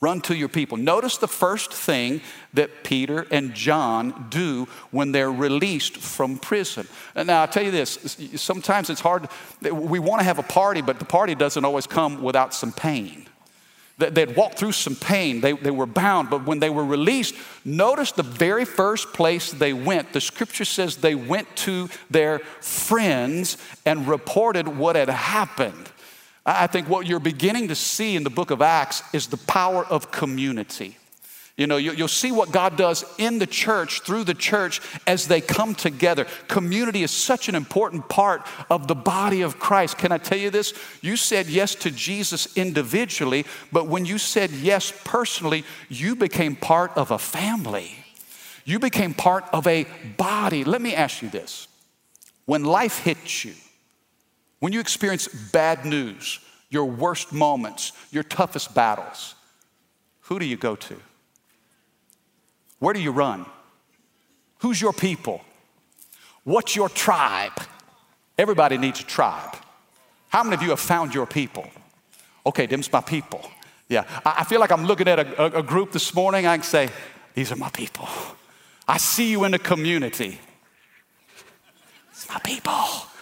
Run 0.00 0.20
to 0.22 0.36
your 0.36 0.48
people. 0.48 0.76
Notice 0.76 1.16
the 1.16 1.28
first 1.28 1.72
thing 1.72 2.20
that 2.52 2.84
Peter 2.84 3.26
and 3.30 3.54
John 3.54 4.26
do 4.28 4.68
when 4.90 5.12
they're 5.12 5.32
released 5.32 5.96
from 5.96 6.36
prison. 6.38 6.86
Now, 7.16 7.40
I'll 7.40 7.48
tell 7.48 7.62
you 7.62 7.70
this 7.70 8.18
sometimes 8.36 8.90
it's 8.90 9.00
hard. 9.00 9.28
We 9.62 9.98
want 9.98 10.20
to 10.20 10.24
have 10.24 10.38
a 10.38 10.42
party, 10.42 10.82
but 10.82 10.98
the 10.98 11.04
party 11.04 11.34
doesn't 11.34 11.64
always 11.64 11.86
come 11.86 12.22
without 12.22 12.52
some 12.52 12.72
pain. 12.72 13.28
They'd 13.96 14.34
walked 14.34 14.58
through 14.58 14.72
some 14.72 14.96
pain. 14.96 15.40
They, 15.40 15.52
they 15.52 15.70
were 15.70 15.86
bound, 15.86 16.28
but 16.28 16.44
when 16.44 16.58
they 16.58 16.70
were 16.70 16.84
released, 16.84 17.36
notice 17.64 18.10
the 18.10 18.24
very 18.24 18.64
first 18.64 19.12
place 19.12 19.52
they 19.52 19.72
went. 19.72 20.12
The 20.12 20.20
scripture 20.20 20.64
says 20.64 20.96
they 20.96 21.14
went 21.14 21.54
to 21.58 21.88
their 22.10 22.40
friends 22.60 23.56
and 23.86 24.08
reported 24.08 24.66
what 24.66 24.96
had 24.96 25.08
happened. 25.08 25.92
I 26.46 26.66
think 26.66 26.88
what 26.88 27.06
you're 27.06 27.20
beginning 27.20 27.68
to 27.68 27.74
see 27.74 28.16
in 28.16 28.24
the 28.24 28.30
book 28.30 28.50
of 28.50 28.60
Acts 28.60 29.02
is 29.12 29.28
the 29.28 29.38
power 29.38 29.84
of 29.86 30.10
community. 30.10 30.98
You 31.56 31.68
know, 31.68 31.76
you'll 31.76 32.08
see 32.08 32.32
what 32.32 32.50
God 32.50 32.76
does 32.76 33.04
in 33.16 33.38
the 33.38 33.46
church, 33.46 34.00
through 34.00 34.24
the 34.24 34.34
church, 34.34 34.80
as 35.06 35.28
they 35.28 35.40
come 35.40 35.76
together. 35.76 36.26
Community 36.48 37.04
is 37.04 37.12
such 37.12 37.48
an 37.48 37.54
important 37.54 38.08
part 38.08 38.44
of 38.68 38.88
the 38.88 38.96
body 38.96 39.42
of 39.42 39.60
Christ. 39.60 39.96
Can 39.96 40.10
I 40.10 40.18
tell 40.18 40.36
you 40.36 40.50
this? 40.50 40.74
You 41.00 41.16
said 41.16 41.46
yes 41.46 41.76
to 41.76 41.92
Jesus 41.92 42.56
individually, 42.56 43.46
but 43.70 43.86
when 43.86 44.04
you 44.04 44.18
said 44.18 44.50
yes 44.50 44.92
personally, 45.04 45.64
you 45.88 46.16
became 46.16 46.56
part 46.56 46.90
of 46.96 47.12
a 47.12 47.18
family. 47.18 48.04
You 48.64 48.80
became 48.80 49.14
part 49.14 49.44
of 49.52 49.68
a 49.68 49.86
body. 50.16 50.64
Let 50.64 50.82
me 50.82 50.92
ask 50.92 51.22
you 51.22 51.28
this 51.28 51.68
When 52.46 52.64
life 52.64 52.98
hits 52.98 53.44
you, 53.44 53.54
when 54.64 54.72
you 54.72 54.80
experience 54.80 55.28
bad 55.28 55.84
news, 55.84 56.40
your 56.70 56.86
worst 56.86 57.34
moments, 57.34 57.92
your 58.10 58.22
toughest 58.22 58.74
battles, 58.74 59.34
who 60.22 60.38
do 60.38 60.46
you 60.46 60.56
go 60.56 60.74
to? 60.74 60.96
Where 62.78 62.94
do 62.94 63.02
you 63.02 63.10
run? 63.10 63.44
Who's 64.60 64.80
your 64.80 64.94
people? 64.94 65.42
What's 66.44 66.74
your 66.74 66.88
tribe? 66.88 67.52
Everybody 68.38 68.78
needs 68.78 69.00
a 69.00 69.04
tribe. 69.04 69.54
How 70.30 70.42
many 70.42 70.54
of 70.54 70.62
you 70.62 70.70
have 70.70 70.80
found 70.80 71.14
your 71.14 71.26
people? 71.26 71.68
Okay, 72.46 72.64
them's 72.64 72.90
my 72.90 73.02
people. 73.02 73.42
Yeah, 73.90 74.04
I 74.24 74.44
feel 74.44 74.60
like 74.60 74.72
I'm 74.72 74.86
looking 74.86 75.08
at 75.08 75.18
a, 75.18 75.58
a, 75.58 75.62
group 75.62 75.92
this 75.92 76.14
morning. 76.14 76.46
I 76.46 76.56
can 76.56 76.64
say, 76.64 76.88
These 77.34 77.52
are 77.52 77.56
my 77.56 77.68
people. 77.68 78.08
I 78.88 78.96
see 78.96 79.30
you 79.30 79.44
in 79.44 79.52
the 79.52 79.58
community. 79.58 80.40
It's 82.12 82.26
my 82.30 82.38
people. 82.38 83.12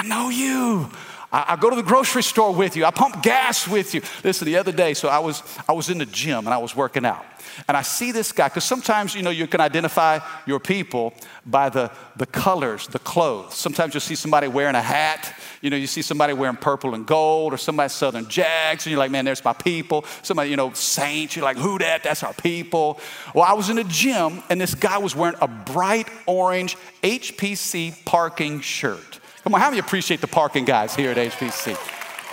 I 0.00 0.06
know 0.06 0.30
you. 0.30 0.88
I, 1.30 1.44
I, 1.48 1.56
go 1.56 1.68
to 1.68 1.76
the 1.76 1.82
grocery 1.82 2.22
store 2.22 2.54
with 2.54 2.74
you. 2.74 2.86
I 2.86 2.90
pump 2.90 3.22
gas 3.22 3.68
with 3.68 3.94
you. 3.94 4.00
Listen, 4.24 4.46
the 4.46 4.56
other 4.56 4.72
day, 4.72 4.94
so 4.94 5.08
I 5.08 5.18
was 5.18 5.42
I 5.68 5.72
was 5.72 5.90
in 5.90 5.98
the 5.98 6.06
gym 6.06 6.38
and 6.38 6.48
I 6.48 6.56
was 6.56 6.74
working 6.74 7.04
out. 7.04 7.22
And 7.68 7.76
I 7.76 7.82
see 7.82 8.10
this 8.10 8.32
guy, 8.32 8.48
because 8.48 8.64
sometimes 8.64 9.14
you 9.14 9.20
know 9.20 9.28
you 9.28 9.46
can 9.46 9.60
identify 9.60 10.20
your 10.46 10.58
people 10.58 11.12
by 11.44 11.68
the, 11.68 11.90
the 12.16 12.24
colors, 12.24 12.86
the 12.86 12.98
clothes. 12.98 13.54
Sometimes 13.54 13.92
you'll 13.92 14.00
see 14.00 14.14
somebody 14.14 14.48
wearing 14.48 14.74
a 14.74 14.80
hat, 14.80 15.38
you 15.60 15.68
know, 15.68 15.76
you 15.76 15.86
see 15.86 16.00
somebody 16.00 16.32
wearing 16.32 16.56
purple 16.56 16.94
and 16.94 17.06
gold, 17.06 17.52
or 17.52 17.58
somebody 17.58 17.90
Southern 17.90 18.26
Jags, 18.26 18.86
and 18.86 18.90
you're 18.90 18.98
like, 18.98 19.10
man, 19.10 19.26
there's 19.26 19.44
my 19.44 19.52
people. 19.52 20.06
Somebody, 20.22 20.48
you 20.48 20.56
know, 20.56 20.72
Saints, 20.72 21.36
you're 21.36 21.44
like, 21.44 21.58
who 21.58 21.78
that? 21.78 22.02
That's 22.02 22.22
our 22.22 22.34
people. 22.34 22.98
Well, 23.34 23.44
I 23.44 23.52
was 23.52 23.68
in 23.68 23.76
a 23.76 23.84
gym, 23.84 24.42
and 24.48 24.58
this 24.58 24.74
guy 24.74 24.96
was 24.96 25.14
wearing 25.14 25.36
a 25.42 25.48
bright 25.48 26.08
orange 26.26 26.78
HPC 27.02 28.06
parking 28.06 28.60
shirt. 28.60 29.19
Come 29.42 29.54
on, 29.54 29.60
how 29.60 29.70
many 29.70 29.80
appreciate 29.80 30.20
the 30.20 30.26
parking 30.26 30.66
guys 30.66 30.94
here 30.94 31.10
at 31.10 31.16
HPC? 31.16 31.76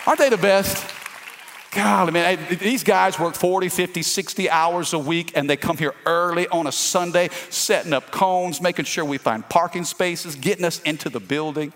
Aren't 0.06 0.20
they 0.20 0.30
the 0.30 0.38
best? 0.38 0.94
God, 1.72 2.12
man, 2.12 2.40
these 2.60 2.84
guys 2.84 3.20
work 3.20 3.36
40, 3.36 3.70
50, 3.70 4.02
60 4.02 4.50
hours 4.50 4.94
a 4.94 5.00
week 5.00 5.32
and 5.36 5.50
they 5.50 5.56
come 5.56 5.78
here 5.78 5.94
early 6.06 6.48
on 6.48 6.68
a 6.68 6.72
Sunday, 6.72 7.30
setting 7.50 7.94
up 7.94 8.12
cones, 8.12 8.62
making 8.62 8.86
sure 8.86 9.06
we 9.06 9.18
find 9.18 9.48
parking 9.48 9.84
spaces, 9.84 10.36
getting 10.36 10.66
us 10.66 10.82
into 10.82 11.10
the 11.10 11.20
building. 11.20 11.72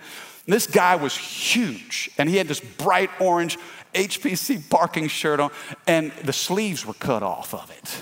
And 0.46 0.54
this 0.54 0.68
guy 0.68 0.96
was 0.96 1.16
huge 1.16 2.10
and 2.18 2.28
he 2.28 2.38
had 2.38 2.48
this 2.48 2.60
bright 2.60 3.10
orange 3.20 3.58
HPC 3.94 4.70
parking 4.70 5.08
shirt 5.08 5.40
on 5.40 5.52
and 5.88 6.12
the 6.24 6.34
sleeves 6.34 6.86
were 6.86 6.94
cut 6.94 7.24
off 7.24 7.54
of 7.54 7.70
it. 7.72 8.02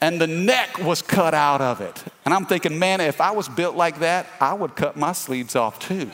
And 0.00 0.20
the 0.20 0.26
neck 0.26 0.78
was 0.80 1.00
cut 1.00 1.32
out 1.32 1.60
of 1.60 1.80
it. 1.80 2.02
And 2.24 2.34
I'm 2.34 2.44
thinking, 2.44 2.78
man, 2.78 3.00
if 3.00 3.20
I 3.20 3.30
was 3.30 3.48
built 3.48 3.76
like 3.76 4.00
that, 4.00 4.26
I 4.40 4.52
would 4.52 4.74
cut 4.76 4.96
my 4.96 5.12
sleeves 5.12 5.56
off 5.56 5.78
too. 5.78 6.10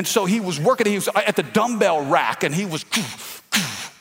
And 0.00 0.08
so 0.08 0.24
he 0.24 0.40
was 0.40 0.58
working, 0.58 0.86
he 0.86 0.94
was 0.94 1.10
at 1.14 1.36
the 1.36 1.42
dumbbell 1.42 2.06
rack 2.06 2.42
and 2.42 2.54
he 2.54 2.64
was, 2.64 2.86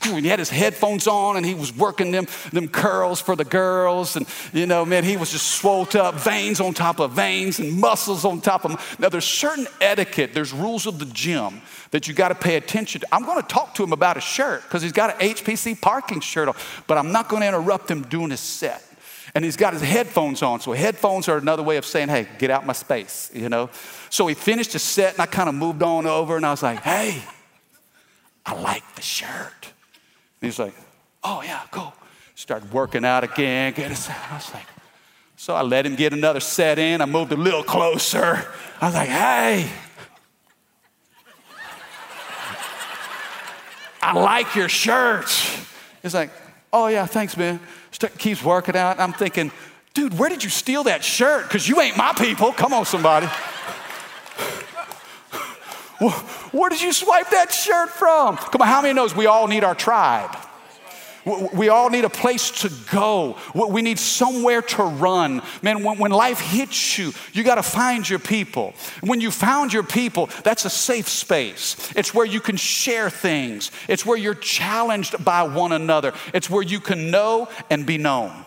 and 0.05 0.23
he 0.23 0.29
had 0.29 0.39
his 0.39 0.49
headphones 0.49 1.07
on 1.07 1.35
and 1.35 1.45
he 1.45 1.53
was 1.53 1.75
working 1.75 2.11
them, 2.11 2.25
them 2.53 2.69
curls 2.69 3.19
for 3.19 3.35
the 3.35 3.43
girls. 3.43 4.15
And, 4.15 4.25
you 4.53 4.65
know, 4.65 4.85
man, 4.85 5.03
he 5.03 5.17
was 5.17 5.29
just 5.29 5.49
swolled 5.49 5.97
up, 5.97 6.15
veins 6.15 6.61
on 6.61 6.73
top 6.73 7.01
of 7.01 7.11
veins 7.11 7.59
and 7.59 7.77
muscles 7.77 8.23
on 8.23 8.39
top 8.39 8.63
of 8.63 8.71
them. 8.71 8.79
Now, 8.97 9.09
there's 9.09 9.25
certain 9.25 9.67
etiquette, 9.81 10.33
there's 10.33 10.53
rules 10.53 10.87
of 10.87 10.99
the 10.99 11.05
gym 11.07 11.59
that 11.91 12.07
you 12.07 12.13
got 12.13 12.29
to 12.29 12.35
pay 12.35 12.55
attention 12.55 13.01
to. 13.01 13.07
I'm 13.11 13.25
going 13.25 13.41
to 13.41 13.47
talk 13.49 13.75
to 13.75 13.83
him 13.83 13.91
about 13.91 14.15
a 14.15 14.21
shirt 14.21 14.63
because 14.63 14.81
he's 14.81 14.93
got 14.93 15.21
an 15.21 15.31
HPC 15.31 15.81
parking 15.81 16.21
shirt 16.21 16.47
on, 16.47 16.55
but 16.87 16.97
I'm 16.97 17.11
not 17.11 17.27
going 17.27 17.41
to 17.41 17.47
interrupt 17.49 17.91
him 17.91 18.03
doing 18.03 18.29
his 18.29 18.39
set. 18.39 18.88
And 19.35 19.45
he's 19.45 19.57
got 19.57 19.73
his 19.73 19.81
headphones 19.81 20.41
on. 20.41 20.59
So 20.59 20.71
headphones 20.73 21.27
are 21.29 21.37
another 21.37 21.63
way 21.63 21.77
of 21.77 21.85
saying, 21.85 22.09
hey, 22.09 22.27
get 22.39 22.49
out 22.49 22.65
my 22.65 22.73
space, 22.73 23.29
you 23.33 23.49
know? 23.49 23.69
So 24.09 24.27
he 24.27 24.33
finished 24.33 24.73
his 24.73 24.83
set 24.83 25.13
and 25.13 25.21
I 25.21 25.25
kind 25.25 25.49
of 25.49 25.55
moved 25.55 25.83
on 25.83 26.05
over 26.07 26.35
and 26.35 26.45
I 26.45 26.51
was 26.51 26.63
like, 26.63 26.79
hey, 26.79 27.21
I 28.45 28.59
like 28.59 28.83
the 28.95 29.01
shirt. 29.01 29.73
And 30.41 30.49
he's 30.49 30.57
like, 30.57 30.73
oh 31.23 31.41
yeah, 31.43 31.61
cool. 31.71 31.93
Started 32.35 32.71
working 32.71 33.05
out 33.05 33.23
again, 33.23 33.73
get 33.73 33.89
his, 33.89 34.09
I 34.09 34.35
was 34.35 34.53
like, 34.53 34.65
so 35.35 35.55
I 35.55 35.61
let 35.61 35.85
him 35.85 35.95
get 35.95 36.11
another 36.11 36.39
set 36.39 36.79
in. 36.79 36.99
I 37.01 37.05
moved 37.05 37.31
a 37.31 37.37
little 37.37 37.63
closer. 37.63 38.45
I 38.81 38.85
was 38.85 38.95
like, 38.95 39.09
hey, 39.09 39.69
I 44.01 44.13
like 44.13 44.55
your 44.55 44.69
shirt. 44.69 45.29
He's 46.01 46.13
like, 46.13 46.31
oh 46.71 46.87
yeah, 46.87 47.05
thanks, 47.05 47.37
man. 47.37 47.59
Keeps 48.17 48.43
working 48.43 48.75
out. 48.75 48.99
I'm 48.99 49.13
thinking, 49.13 49.51
dude, 49.93 50.17
where 50.17 50.29
did 50.29 50.43
you 50.43 50.49
steal 50.49 50.83
that 50.83 51.03
shirt? 51.03 51.43
Because 51.43 51.67
you 51.67 51.81
ain't 51.81 51.97
my 51.97 52.13
people. 52.13 52.51
Come 52.51 52.73
on, 52.73 52.85
somebody. 52.85 53.27
Where 56.51 56.69
did 56.69 56.81
you 56.81 56.93
swipe 56.93 57.29
that 57.31 57.51
shirt 57.51 57.89
from? 57.89 58.37
Come 58.37 58.61
on, 58.61 58.69
how 58.69 58.81
many 58.81 58.93
knows 58.93 59.13
we 59.13 59.25
all 59.25 59.47
need 59.47 59.65
our 59.65 59.75
tribe? 59.75 60.33
We 61.25 61.69
all 61.69 61.89
need 61.89 62.05
a 62.05 62.09
place 62.09 62.51
to 62.61 62.71
go. 62.91 63.37
We 63.53 63.81
need 63.81 63.99
somewhere 63.99 64.61
to 64.61 64.83
run. 64.83 65.41
Man, 65.61 65.83
when, 65.83 66.11
life 66.11 66.39
hits 66.39 66.97
you, 66.97 67.13
you 67.33 67.43
got 67.43 67.55
to 67.55 67.63
find 67.63 68.09
your 68.09 68.19
people. 68.19 68.73
When 69.01 69.21
you 69.21 69.31
found 69.31 69.73
your 69.73 69.83
people, 69.83 70.29
that's 70.43 70.65
a 70.65 70.69
safe 70.69 71.07
space. 71.07 71.91
It's 71.95 72.13
where 72.13 72.25
you 72.25 72.39
can 72.39 72.55
share 72.55 73.09
things, 73.09 73.71
it's 73.87 74.05
where 74.05 74.17
you're 74.17 74.33
challenged 74.33 75.23
by 75.23 75.43
one 75.43 75.71
another, 75.71 76.13
it's 76.33 76.49
where 76.49 76.63
you 76.63 76.79
can 76.79 77.11
know 77.11 77.49
and 77.69 77.85
be 77.85 77.97
known, 77.97 78.45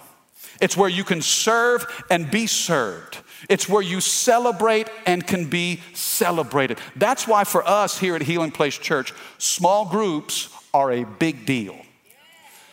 it's 0.61 0.76
where 0.76 0.88
you 0.88 1.05
can 1.05 1.23
serve 1.23 1.87
and 2.11 2.31
be 2.31 2.47
served. 2.47 3.19
It's 3.49 3.69
where 3.69 3.83
you 3.83 4.00
celebrate 4.00 4.88
and 5.05 5.26
can 5.26 5.47
be 5.47 5.81
celebrated. 5.95 6.79
That's 6.95 7.26
why, 7.26 7.43
for 7.43 7.67
us 7.67 7.99
here 7.99 8.14
at 8.14 8.23
Healing 8.23 8.52
Place 8.52 8.79
Church, 8.79 9.12
small 9.38 9.85
groups 9.85 10.49
are 10.73 10.93
a 10.93 11.05
big 11.05 11.45
deal. 11.45 11.76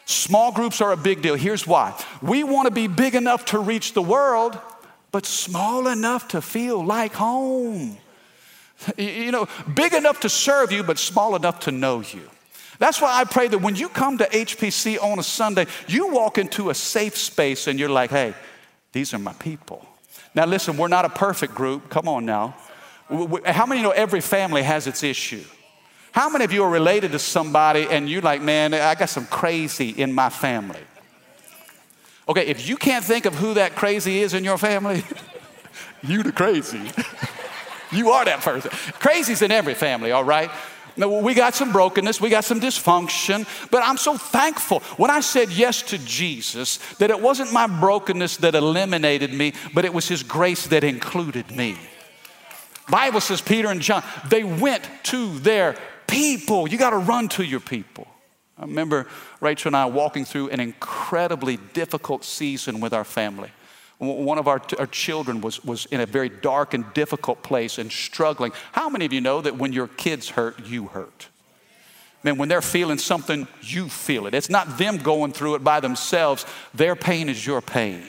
Small 0.10 0.52
groups 0.52 0.82
are 0.82 0.92
a 0.92 0.98
big 0.98 1.22
deal. 1.22 1.36
Here's 1.36 1.68
why 1.68 1.94
we 2.20 2.44
want 2.44 2.66
to 2.66 2.72
be 2.72 2.88
big 2.88 3.14
enough 3.14 3.46
to 3.46 3.60
reach 3.60 3.94
the 3.94 4.02
world, 4.02 4.58
but 5.12 5.24
small 5.24 5.88
enough 5.88 6.30
to 6.30 6.42
feel 6.42 6.84
like 6.84 7.14
home. 7.14 7.98
You 8.98 9.32
know, 9.32 9.48
big 9.76 9.94
enough 9.94 10.22
to 10.22 10.30
serve 10.30 10.72
you, 10.72 10.84
but 10.84 10.98
small 10.98 11.36
enough 11.36 11.60
to 11.62 11.72
know 11.72 12.00
you. 12.00 12.28
That's 12.80 13.02
why 13.02 13.20
I 13.20 13.26
pray 13.26 13.50
that 13.50 13.60
when 13.60 13.76
you 13.76 13.90
come 13.90 14.18
to 14.20 14.24
HPC 14.24 15.00
on 15.04 15.20
a 15.20 15.24
Sunday, 15.24 15.68
you 15.86 16.08
walk 16.14 16.38
into 16.38 16.70
a 16.70 16.74
safe 16.74 17.18
space 17.18 17.68
and 17.68 17.78
you're 17.78 17.90
like, 17.90 18.10
hey, 18.10 18.34
these 18.94 19.14
are 19.14 19.20
my 19.20 19.34
people. 19.34 19.86
Now, 20.34 20.46
listen, 20.46 20.78
we're 20.78 20.88
not 20.88 21.04
a 21.04 21.10
perfect 21.10 21.54
group. 21.54 21.90
Come 21.90 22.08
on 22.08 22.26
now. 22.26 22.56
How 23.46 23.66
many 23.66 23.82
know 23.82 23.92
every 23.92 24.22
family 24.22 24.64
has 24.64 24.88
its 24.88 25.04
issue? 25.04 25.44
How 26.12 26.30
many 26.30 26.46
of 26.46 26.52
you 26.52 26.64
are 26.64 26.70
related 26.70 27.12
to 27.12 27.20
somebody 27.20 27.88
and 27.90 28.10
you're 28.10 28.22
like, 28.22 28.42
man, 28.42 28.74
I 28.74 28.96
got 28.96 29.10
some 29.10 29.28
crazy 29.28 29.90
in 29.90 30.14
my 30.14 30.30
family? 30.30 30.82
Okay, 32.28 32.48
if 32.48 32.68
you 32.68 32.78
can't 32.78 33.04
think 33.04 33.26
of 33.26 33.36
who 33.36 33.56
that 33.56 33.76
crazy 33.76 34.22
is 34.22 34.34
in 34.34 34.44
your 34.44 34.58
family, 34.58 35.04
you 36.04 36.24
the 36.24 36.32
crazy. 36.32 36.92
you 37.92 38.12
are 38.12 38.26
that 38.26 38.42
person. 38.42 38.72
Crazy's 39.00 39.42
in 39.42 39.52
every 39.52 39.74
family, 39.74 40.12
all 40.12 40.24
right? 40.24 40.52
Now, 40.96 41.22
we 41.22 41.34
got 41.34 41.56
some 41.56 41.72
brokenness, 41.72 42.20
we 42.20 42.30
got 42.30 42.44
some 42.44 42.60
dysfunction, 42.60 43.48
but 43.72 43.82
I'm 43.84 43.98
so 43.98 44.18
thankful 44.18 44.82
when 44.98 45.10
I 45.10 45.22
said 45.22 45.50
yes 45.50 45.82
to 45.84 45.98
Jesus 45.98 46.78
that 46.96 47.10
it 47.10 47.20
wasn't 47.20 47.54
my 47.54 47.68
brokenness 47.68 48.38
that 48.38 48.54
eliminated 48.54 49.34
me, 49.34 49.54
but 49.74 49.86
it 49.86 49.94
was 49.94 50.08
His 50.08 50.24
grace 50.24 50.68
that 50.68 50.84
included 50.84 51.52
me. 51.52 51.78
Bible 52.90 53.22
says 53.22 53.40
Peter 53.40 53.70
and 53.70 53.82
John, 53.82 54.04
they 54.30 54.44
went 54.44 54.90
to 55.04 55.40
their 55.40 55.78
people. 56.10 56.68
You 56.68 56.78
got 56.78 56.92
to 56.92 56.98
run 56.98 57.30
to 57.30 57.44
your 57.44 57.60
people. 57.60 58.08
I 58.58 58.64
remember 58.64 59.08
Rachel 59.40 59.70
and 59.70 59.76
I 59.78 59.86
walking 59.86 60.26
through 60.26 60.50
an 60.50 60.60
incredibly 60.60 61.58
difficult 61.74 62.26
season 62.26 62.82
with 62.82 62.94
our 62.94 63.06
family. 63.06 63.52
One 64.00 64.38
of 64.38 64.48
our, 64.48 64.62
our 64.78 64.88
children 64.88 65.42
was, 65.42 65.64
was 65.64 65.86
in 65.88 66.00
a 66.00 66.06
very 66.06 66.30
dark 66.30 66.74
and 66.74 66.86
difficult 66.94 67.44
place 67.44 67.78
and 67.78 67.92
struggling. 67.92 68.54
How 68.72 68.90
many 68.90 69.06
of 69.06 69.12
you 69.12 69.20
know 69.22 69.42
that 69.42 69.58
when 69.58 69.74
your 69.74 69.88
kids 69.88 70.30
hurt, 70.30 70.66
you 70.66 70.88
hurt? 70.88 71.28
Man, 72.24 72.38
when 72.38 72.50
they're 72.50 72.62
feeling 72.62 72.98
something, 72.98 73.48
you 73.62 73.88
feel 73.88 74.26
it. 74.28 74.34
It's 74.34 74.50
not 74.50 74.78
them 74.78 74.98
going 74.98 75.32
through 75.32 75.56
it 75.56 75.64
by 75.64 75.80
themselves, 75.80 76.46
their 76.74 76.96
pain 76.96 77.30
is 77.30 77.46
your 77.46 77.62
pain. 77.62 78.04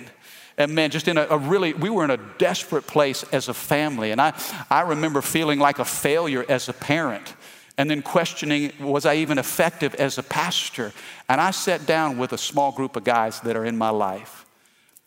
And 0.59 0.75
man, 0.75 0.90
just 0.90 1.09
in 1.09 1.16
a, 1.16 1.26
a, 1.30 1.38
really, 1.38 1.73
we 1.75 1.90
were 1.90 2.04
in 2.04 2.11
a 2.11 2.19
desperate 2.38 2.87
place 2.87 3.25
as 3.33 3.49
a 3.49 3.54
family. 3.54 4.11
And 4.11 4.21
I, 4.21 4.33
I 4.69 4.83
remember 4.83 5.23
feeling 5.23 5.59
like 5.59 5.78
a 5.78 5.85
failure 5.85 6.45
as 6.49 6.69
a 6.69 6.73
parent 6.73 7.35
and 7.81 7.91
then 7.91 8.03
questioning, 8.03 8.73
was 8.79 9.07
I 9.07 9.15
even 9.15 9.39
effective 9.39 9.95
as 9.95 10.19
a 10.19 10.23
pastor? 10.23 10.93
And 11.31 11.41
I 11.41 11.51
sat 11.51 11.87
down 11.87 12.19
with 12.19 12.35
a 12.35 12.37
small 12.37 12.73
group 12.73 12.95
of 12.95 13.05
guys 13.05 13.41
that 13.41 13.57
are 13.57 13.65
in 13.65 13.79
my 13.79 13.89
life. 13.89 14.45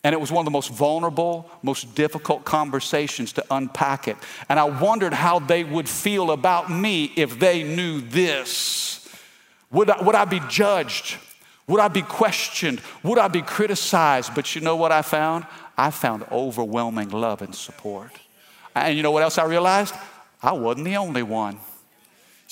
And 0.03 0.11
it 0.11 0.19
was 0.19 0.31
one 0.31 0.41
of 0.41 0.45
the 0.45 0.51
most 0.51 0.71
vulnerable, 0.71 1.47
most 1.61 1.93
difficult 1.93 2.45
conversations 2.45 3.31
to 3.33 3.45
unpack 3.51 4.07
it. 4.07 4.17
And 4.49 4.59
I 4.59 4.63
wondered 4.63 5.13
how 5.13 5.37
they 5.37 5.63
would 5.63 5.87
feel 5.87 6.31
about 6.31 6.71
me 6.71 7.13
if 7.15 7.37
they 7.37 7.61
knew 7.61 8.01
this. 8.01 9.07
Would 9.69 9.91
I, 9.91 10.01
would 10.01 10.15
I 10.15 10.25
be 10.25 10.41
judged? 10.49 11.17
Would 11.67 11.79
I 11.79 11.89
be 11.89 12.01
questioned? 12.01 12.81
Would 13.03 13.19
I 13.19 13.27
be 13.27 13.43
criticized? 13.43 14.33
But 14.33 14.55
you 14.55 14.61
know 14.61 14.77
what 14.77 14.91
I 14.91 15.03
found? 15.03 15.45
I 15.77 15.91
found 15.91 16.25
overwhelming 16.31 17.09
love 17.09 17.43
and 17.43 17.53
support. 17.53 18.13
And 18.73 18.97
you 18.97 19.03
know 19.03 19.11
what 19.11 19.21
else 19.21 19.37
I 19.37 19.45
realized? 19.45 19.93
I 20.41 20.53
wasn't 20.53 20.85
the 20.85 20.97
only 20.97 21.21
one. 21.21 21.59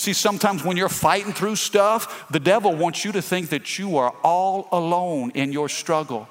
See, 0.01 0.13
sometimes 0.13 0.63
when 0.63 0.77
you're 0.77 0.89
fighting 0.89 1.31
through 1.31 1.57
stuff, 1.57 2.27
the 2.31 2.39
devil 2.39 2.75
wants 2.75 3.05
you 3.05 3.11
to 3.11 3.21
think 3.21 3.49
that 3.49 3.77
you 3.77 3.97
are 3.97 4.11
all 4.23 4.67
alone 4.71 5.29
in 5.35 5.53
your 5.53 5.69
struggle. 5.69 6.27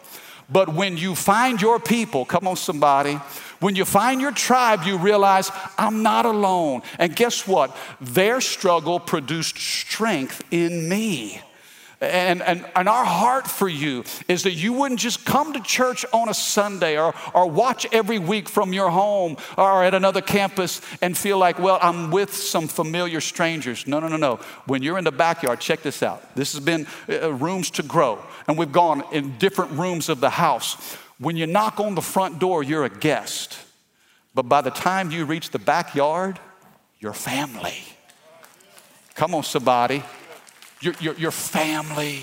But 0.50 0.70
when 0.70 0.96
you 0.96 1.14
find 1.14 1.62
your 1.62 1.78
people, 1.78 2.24
come 2.24 2.48
on, 2.48 2.56
somebody, 2.56 3.14
when 3.60 3.76
you 3.76 3.84
find 3.84 4.20
your 4.20 4.32
tribe, 4.32 4.82
you 4.82 4.98
realize, 4.98 5.52
I'm 5.78 6.02
not 6.02 6.26
alone. 6.26 6.82
And 6.98 7.14
guess 7.14 7.46
what? 7.46 7.76
Their 8.00 8.40
struggle 8.40 8.98
produced 8.98 9.56
strength 9.56 10.42
in 10.50 10.88
me. 10.88 11.40
And, 12.00 12.40
and, 12.40 12.64
and 12.74 12.88
our 12.88 13.04
heart 13.04 13.46
for 13.46 13.68
you 13.68 14.04
is 14.26 14.44
that 14.44 14.52
you 14.52 14.72
wouldn't 14.72 15.00
just 15.00 15.26
come 15.26 15.52
to 15.52 15.60
church 15.60 16.06
on 16.14 16.30
a 16.30 16.34
Sunday 16.34 16.98
or, 16.98 17.14
or 17.34 17.46
watch 17.46 17.86
every 17.92 18.18
week 18.18 18.48
from 18.48 18.72
your 18.72 18.88
home 18.88 19.36
or 19.58 19.84
at 19.84 19.92
another 19.92 20.22
campus 20.22 20.80
and 21.02 21.16
feel 21.16 21.36
like, 21.36 21.58
well, 21.58 21.78
I'm 21.82 22.10
with 22.10 22.34
some 22.34 22.68
familiar 22.68 23.20
strangers. 23.20 23.86
No, 23.86 24.00
no, 24.00 24.08
no, 24.08 24.16
no. 24.16 24.36
When 24.66 24.82
you're 24.82 24.96
in 24.96 25.04
the 25.04 25.12
backyard, 25.12 25.60
check 25.60 25.82
this 25.82 26.02
out. 26.02 26.34
This 26.34 26.54
has 26.54 26.64
been 26.64 26.86
uh, 27.06 27.34
rooms 27.34 27.70
to 27.72 27.82
grow, 27.82 28.18
and 28.48 28.56
we've 28.56 28.72
gone 28.72 29.04
in 29.12 29.36
different 29.36 29.72
rooms 29.72 30.08
of 30.08 30.20
the 30.20 30.30
house. 30.30 30.96
When 31.18 31.36
you 31.36 31.46
knock 31.46 31.80
on 31.80 31.94
the 31.96 32.02
front 32.02 32.38
door, 32.38 32.62
you're 32.62 32.84
a 32.84 32.90
guest. 32.90 33.58
But 34.34 34.44
by 34.44 34.62
the 34.62 34.70
time 34.70 35.10
you 35.10 35.26
reach 35.26 35.50
the 35.50 35.58
backyard, 35.58 36.40
you're 36.98 37.12
family. 37.12 37.76
Come 39.16 39.34
on, 39.34 39.42
somebody 39.42 40.02
your, 40.80 40.94
your, 41.00 41.14
your 41.14 41.30
family. 41.30 42.22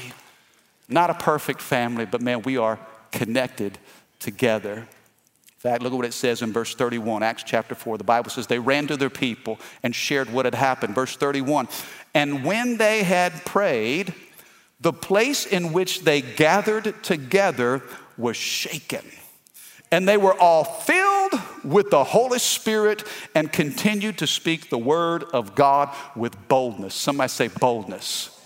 Not 0.89 1.09
a 1.09 1.13
perfect 1.13 1.61
family, 1.61 2.05
but 2.05 2.21
man, 2.21 2.41
we 2.41 2.57
are 2.57 2.79
connected 3.11 3.77
together. 4.19 4.73
In 4.73 5.59
fact, 5.59 5.81
look 5.81 5.91
at 5.91 5.95
what 5.95 6.05
it 6.05 6.13
says 6.13 6.41
in 6.41 6.53
verse 6.53 6.75
31, 6.75 7.23
Acts 7.23 7.43
chapter 7.43 7.75
4. 7.75 7.97
The 7.97 8.03
Bible 8.03 8.29
says 8.29 8.47
they 8.47 8.59
ran 8.59 8.87
to 8.87 8.97
their 8.97 9.09
people 9.09 9.59
and 9.83 9.93
shared 9.93 10.31
what 10.31 10.45
had 10.45 10.55
happened. 10.55 10.95
Verse 10.95 11.15
31 11.15 11.67
And 12.13 12.43
when 12.45 12.77
they 12.77 13.03
had 13.03 13.45
prayed, 13.45 14.13
the 14.79 14.93
place 14.93 15.45
in 15.45 15.73
which 15.73 16.01
they 16.01 16.21
gathered 16.21 17.03
together 17.03 17.81
was 18.17 18.37
shaken. 18.37 19.03
And 19.91 20.07
they 20.07 20.17
were 20.17 20.37
all 20.39 20.63
filled 20.63 21.33
with 21.63 21.89
the 21.89 22.03
Holy 22.03 22.39
Spirit 22.39 23.03
and 23.33 23.51
continued 23.51 24.17
to 24.19 24.27
speak 24.27 24.69
the 24.69 24.77
word 24.77 25.23
of 25.23 25.55
God 25.55 25.95
with 26.15 26.35
boldness. 26.47 26.93
Somebody 26.93 27.29
say 27.29 27.47
boldness. 27.47 28.36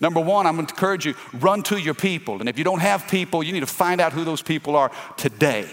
Number 0.00 0.20
one, 0.20 0.46
I'm 0.46 0.54
going 0.54 0.66
to 0.66 0.72
encourage 0.72 1.06
you 1.06 1.14
run 1.34 1.62
to 1.64 1.78
your 1.78 1.94
people. 1.94 2.40
And 2.40 2.48
if 2.48 2.56
you 2.56 2.64
don't 2.64 2.80
have 2.80 3.08
people, 3.08 3.42
you 3.42 3.52
need 3.52 3.60
to 3.60 3.66
find 3.66 4.00
out 4.00 4.12
who 4.12 4.24
those 4.24 4.42
people 4.42 4.76
are 4.76 4.92
today. 5.16 5.68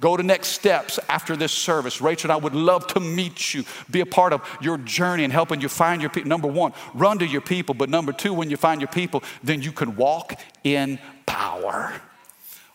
Go 0.00 0.16
to 0.16 0.22
next 0.22 0.48
steps 0.48 1.00
after 1.08 1.36
this 1.36 1.50
service. 1.50 2.00
Rachel 2.00 2.30
and 2.30 2.40
I 2.40 2.42
would 2.42 2.54
love 2.54 2.86
to 2.88 3.00
meet 3.00 3.52
you, 3.52 3.64
be 3.90 4.00
a 4.00 4.06
part 4.06 4.32
of 4.32 4.42
your 4.60 4.78
journey 4.78 5.24
and 5.24 5.32
helping 5.32 5.60
you 5.60 5.68
find 5.68 6.00
your 6.00 6.10
people. 6.10 6.28
Number 6.28 6.46
one, 6.46 6.72
run 6.94 7.18
to 7.18 7.26
your 7.26 7.40
people. 7.40 7.74
But 7.74 7.88
number 7.88 8.12
two, 8.12 8.32
when 8.32 8.48
you 8.48 8.56
find 8.56 8.80
your 8.80 8.88
people, 8.88 9.24
then 9.42 9.60
you 9.60 9.72
can 9.72 9.96
walk 9.96 10.40
in 10.62 11.00
power. 11.26 11.92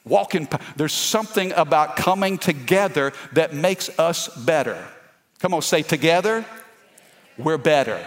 Walk 0.04 0.36
in 0.36 0.48
power. 0.48 0.60
There's 0.76 0.94
something 0.94 1.54
about 1.54 1.96
coming 1.96 2.38
together 2.38 3.14
that 3.32 3.54
makes 3.54 3.88
us 3.98 4.28
better. 4.44 4.86
Come 5.40 5.54
on, 5.54 5.62
say 5.62 5.82
together, 5.82 6.46
we're 7.38 7.58
better. 7.58 8.06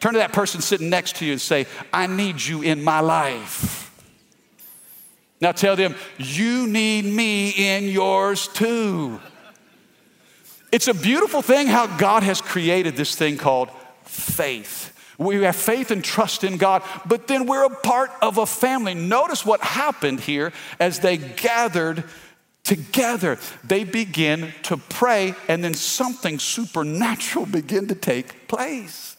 Turn 0.00 0.12
to 0.12 0.18
that 0.18 0.32
person 0.32 0.60
sitting 0.60 0.90
next 0.90 1.16
to 1.16 1.24
you 1.24 1.32
and 1.32 1.40
say, 1.40 1.66
I 1.92 2.06
need 2.06 2.40
you 2.40 2.62
in 2.62 2.84
my 2.84 3.00
life. 3.00 3.82
Now 5.40 5.52
tell 5.52 5.76
them, 5.76 5.94
you 6.18 6.66
need 6.66 7.04
me 7.04 7.50
in 7.50 7.84
yours 7.84 8.48
too. 8.48 9.20
It's 10.72 10.88
a 10.88 10.94
beautiful 10.94 11.42
thing 11.42 11.66
how 11.66 11.86
God 11.86 12.22
has 12.22 12.40
created 12.40 12.96
this 12.96 13.14
thing 13.14 13.36
called 13.36 13.70
faith. 14.04 14.92
We 15.18 15.42
have 15.44 15.56
faith 15.56 15.90
and 15.90 16.04
trust 16.04 16.44
in 16.44 16.58
God, 16.58 16.82
but 17.06 17.26
then 17.26 17.46
we're 17.46 17.64
a 17.64 17.70
part 17.70 18.10
of 18.20 18.36
a 18.36 18.44
family. 18.44 18.94
Notice 18.94 19.46
what 19.46 19.62
happened 19.62 20.20
here 20.20 20.52
as 20.78 21.00
they 21.00 21.16
gathered 21.16 22.04
together. 22.64 23.38
They 23.64 23.84
begin 23.84 24.52
to 24.64 24.76
pray, 24.76 25.34
and 25.48 25.64
then 25.64 25.72
something 25.72 26.38
supernatural 26.38 27.46
began 27.46 27.86
to 27.86 27.94
take 27.94 28.48
place. 28.48 29.15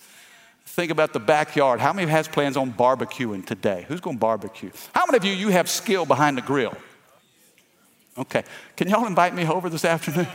Think 0.78 0.92
about 0.92 1.12
the 1.12 1.20
backyard. 1.20 1.80
How 1.80 1.92
many 1.92 2.08
has 2.12 2.28
plans 2.28 2.56
on 2.56 2.72
barbecuing 2.72 3.44
today? 3.44 3.86
Who's 3.88 4.00
going 4.00 4.18
to 4.18 4.20
barbecue? 4.20 4.70
How 4.94 5.08
many 5.08 5.18
of 5.18 5.26
you 5.26 5.34
you 5.34 5.50
have 5.50 5.68
skill 5.68 6.06
behind 6.06 6.38
the 6.38 6.44
grill? 6.44 6.78
Okay. 8.16 8.44
Can 8.76 8.88
y'all 8.88 9.08
invite 9.08 9.34
me 9.34 9.44
over 9.48 9.72
this 9.72 9.84
afternoon? 9.84 10.28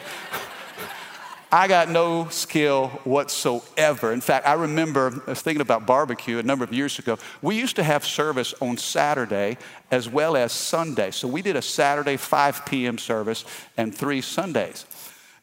I 1.53 1.69
got 1.69 1.91
no 1.91 2.27
skill 2.31 2.89
whatsoever. 3.05 4.13
In 4.13 4.21
fact, 4.21 4.45
I 4.45 4.55
remember 4.55 5.23
I 5.29 5.31
was 5.31 5.43
thinking 5.43 5.61
about 5.61 5.87
barbecue 5.87 6.41
a 6.41 6.43
number 6.43 6.65
of 6.65 6.73
years 6.73 6.99
ago. 6.99 7.21
We 7.41 7.57
used 7.57 7.77
to 7.77 7.85
have 7.85 8.05
service 8.05 8.53
on 8.61 8.79
Saturday 8.79 9.59
as 9.93 10.09
well 10.09 10.37
as 10.37 10.51
Sunday. 10.51 11.13
So 11.13 11.29
we 11.29 11.43
did 11.43 11.55
a 11.55 11.63
Saturday 11.63 12.17
5 12.17 12.67
p.m. 12.67 12.99
service 12.99 13.45
and 13.77 13.95
three 13.95 14.21
Sundays. 14.21 14.87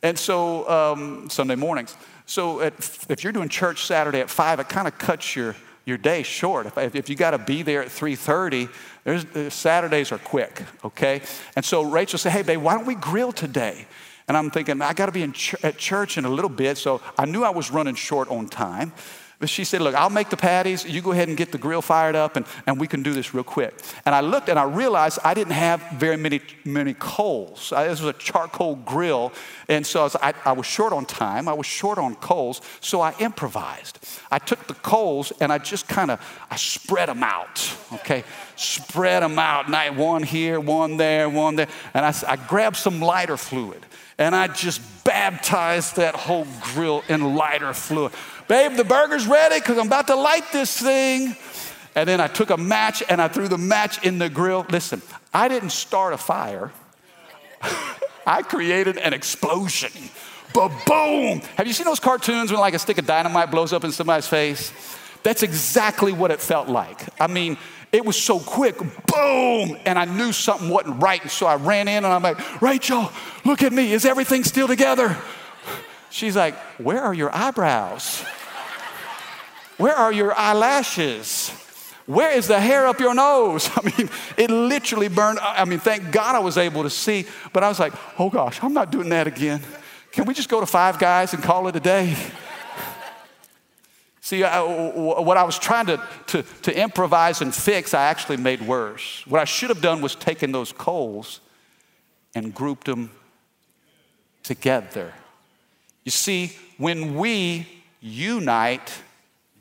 And 0.03 0.19
so, 0.19 0.69
um, 0.69 1.29
Sunday 1.29 1.55
mornings. 1.55 1.95
So 2.29 2.61
at, 2.61 2.73
if 3.09 3.23
you're 3.23 3.33
doing 3.33 3.49
church 3.49 3.87
Saturday 3.87 4.19
at 4.19 4.29
5, 4.29 4.59
it 4.59 4.69
kind 4.69 4.87
of 4.87 4.99
cuts 4.99 5.35
your, 5.35 5.55
your 5.83 5.97
day 5.97 6.21
short. 6.21 6.67
If, 6.67 6.93
if 6.93 7.09
you 7.09 7.15
got 7.15 7.31
to 7.31 7.39
be 7.39 7.63
there 7.63 7.81
at 7.81 7.87
3.30, 7.87 8.69
there's, 9.03 9.25
uh, 9.25 9.49
Saturdays 9.49 10.11
are 10.11 10.19
quick, 10.19 10.61
okay? 10.85 11.23
And 11.55 11.65
so 11.65 11.81
Rachel 11.81 12.19
said, 12.19 12.31
hey, 12.31 12.43
babe, 12.43 12.61
why 12.61 12.75
don't 12.75 12.85
we 12.85 12.93
grill 12.93 13.31
today? 13.31 13.87
And 14.27 14.37
I'm 14.37 14.51
thinking, 14.51 14.79
I 14.79 14.93
got 14.93 15.07
to 15.07 15.11
be 15.11 15.27
ch- 15.31 15.55
at 15.63 15.79
church 15.79 16.19
in 16.19 16.25
a 16.25 16.29
little 16.29 16.51
bit. 16.51 16.77
So 16.77 17.01
I 17.17 17.25
knew 17.25 17.43
I 17.43 17.49
was 17.49 17.71
running 17.71 17.95
short 17.95 18.29
on 18.29 18.47
time. 18.47 18.93
But 19.39 19.47
she 19.47 19.63
said, 19.63 19.82
Look, 19.82 19.95
I'll 19.95 20.10
make 20.10 20.30
the 20.30 20.38
patties. 20.38 20.86
You 20.86 21.02
go 21.02 21.13
ahead 21.13 21.30
and 21.30 21.38
get 21.38 21.54
the 21.54 21.58
grill 21.58 21.82
fired 21.82 22.15
up, 22.15 22.36
and, 22.36 22.45
and 22.67 22.78
we 22.78 22.88
can 22.88 23.02
do 23.02 23.13
this 23.13 23.34
real 23.34 23.45
quick. 23.45 23.73
And 24.06 24.13
I 24.13 24.19
looked 24.19 24.49
and 24.49 24.60
I 24.60 24.63
realized 24.63 25.17
I 25.23 25.34
didn't 25.34 25.54
have 25.54 25.82
very 25.93 26.17
many, 26.17 26.41
many 26.65 26.93
coals. 26.93 27.71
I, 27.71 27.88
this 27.88 28.02
was 28.02 28.13
a 28.13 28.17
charcoal 28.19 28.75
grill. 28.75 29.32
And 29.69 29.88
so 29.88 30.02
I 30.02 30.04
was, 30.04 30.15
I, 30.17 30.34
I 30.45 30.52
was 30.52 30.65
short 30.65 30.91
on 30.91 31.06
time, 31.06 31.47
I 31.47 31.54
was 31.54 31.65
short 31.65 31.97
on 31.97 32.15
coals. 32.15 32.62
So 32.82 32.99
I 32.99 33.15
improvised. 33.19 33.99
I 34.30 34.39
took 34.39 34.67
the 34.67 34.73
coals 34.75 35.32
and 35.39 35.54
I 35.54 35.58
just 35.58 35.88
kind 35.88 36.12
of 36.12 36.19
I 36.52 36.58
spread 36.58 37.08
them 37.08 37.23
out, 37.23 37.73
okay? 37.93 38.25
Spread 38.58 39.23
them 39.23 39.39
out. 39.39 39.73
I 39.73 39.89
one 39.91 40.23
here, 40.23 40.60
one 40.60 40.97
there, 40.97 41.30
one 41.30 41.56
there. 41.56 41.69
And 41.93 42.06
I, 42.06 42.13
I 42.28 42.36
grabbed 42.36 42.75
some 42.75 42.99
lighter 42.99 43.38
fluid 43.38 43.86
and 44.19 44.36
I 44.36 44.47
just 44.47 44.82
baptized 45.06 45.95
that 45.95 46.13
whole 46.13 46.45
grill 46.62 47.04
in 47.08 47.36
lighter 47.36 47.73
fluid. 47.73 48.12
Babe, 48.49 48.73
the 48.73 48.83
burger's 48.83 49.27
ready 49.27 49.59
because 49.59 49.77
I'm 49.77 49.85
about 49.85 50.07
to 50.07 50.15
light 50.15 50.51
this 50.51 50.75
thing. 50.75 51.35
And 51.93 52.09
then 52.09 52.19
I 52.19 52.25
took 52.25 52.49
a 52.49 52.57
match 52.57 53.03
and 53.07 53.21
I 53.21 53.27
threw 53.27 53.47
the 53.47 53.59
match 53.59 54.03
in 54.03 54.17
the 54.17 54.27
grill. 54.27 54.65
Listen, 54.71 55.03
I 55.31 55.47
didn't 55.47 55.69
start 55.69 56.13
a 56.13 56.17
fire, 56.17 56.71
I 58.25 58.41
created 58.41 58.97
an 58.97 59.13
explosion. 59.13 59.91
But 60.51 60.69
boom! 60.88 61.41
Have 61.57 61.67
you 61.67 61.73
seen 61.73 61.85
those 61.85 61.99
cartoons 61.99 62.51
when 62.51 62.59
like 62.59 62.73
a 62.73 62.79
stick 62.79 62.97
of 62.97 63.05
dynamite 63.05 63.51
blows 63.51 63.71
up 63.71 63.83
in 63.83 63.91
somebody's 63.91 64.27
face? 64.27 64.73
That's 65.21 65.43
exactly 65.43 66.12
what 66.12 66.31
it 66.31 66.41
felt 66.41 66.69
like. 66.69 67.07
I 67.21 67.27
mean, 67.27 67.55
it 67.91 68.03
was 68.03 68.19
so 68.19 68.39
quick, 68.39 68.79
boom, 68.79 69.77
and 69.85 69.99
I 69.99 70.05
knew 70.05 70.31
something 70.31 70.69
wasn't 70.69 71.03
right. 71.03 71.21
And 71.21 71.29
so 71.29 71.45
I 71.45 71.55
ran 71.57 71.88
in 71.88 72.03
and 72.03 72.07
I'm 72.07 72.23
like, 72.23 72.62
Rachel, 72.63 73.12
look 73.45 73.62
at 73.62 73.71
me. 73.71 73.93
Is 73.93 74.05
everything 74.05 74.43
still 74.43 74.67
together? 74.67 75.15
She's 76.09 76.35
like, 76.35 76.55
Where 76.79 77.03
are 77.03 77.13
your 77.13 77.35
eyebrows? 77.35 78.25
Where 79.79 79.95
are 79.95 80.11
your 80.11 80.37
eyelashes? 80.37 81.49
Where 82.05 82.31
is 82.31 82.47
the 82.47 82.59
hair 82.59 82.85
up 82.85 82.99
your 82.99 83.15
nose? 83.15 83.69
I 83.77 83.81
mean, 83.81 84.09
it 84.35 84.51
literally 84.51 85.07
burned. 85.07 85.39
I 85.39 85.63
mean, 85.63 85.79
thank 85.79 86.11
God 86.11 86.35
I 86.35 86.39
was 86.39 86.57
able 86.57 86.83
to 86.83 86.89
see, 86.89 87.25
but 87.53 87.63
I 87.63 87.69
was 87.69 87.79
like, 87.79 87.93
oh 88.19 88.29
gosh, 88.29 88.61
I'm 88.61 88.73
not 88.73 88.91
doing 88.91 89.07
that 89.09 89.25
again. 89.25 89.61
Can 90.11 90.25
we 90.25 90.33
just 90.33 90.49
go 90.49 90.59
to 90.59 90.65
Five 90.65 90.99
Guys 90.99 91.33
and 91.33 91.41
call 91.41 91.69
it 91.69 91.77
a 91.77 91.79
day? 91.79 92.15
See, 94.21 94.43
I, 94.43 94.61
what 94.61 95.37
I 95.37 95.43
was 95.43 95.57
trying 95.57 95.85
to, 95.85 96.03
to, 96.27 96.43
to 96.63 96.77
improvise 96.77 97.41
and 97.41 97.55
fix, 97.55 97.93
I 97.93 98.03
actually 98.03 98.37
made 98.37 98.61
worse. 98.61 99.23
What 99.27 99.39
I 99.39 99.45
should 99.45 99.69
have 99.69 99.81
done 99.81 100.01
was 100.01 100.13
taken 100.13 100.51
those 100.51 100.73
coals 100.73 101.39
and 102.35 102.53
grouped 102.53 102.85
them 102.85 103.11
together. 104.43 105.13
You 106.03 106.11
see, 106.11 106.51
when 106.77 107.15
we 107.15 107.65
unite, 108.01 108.93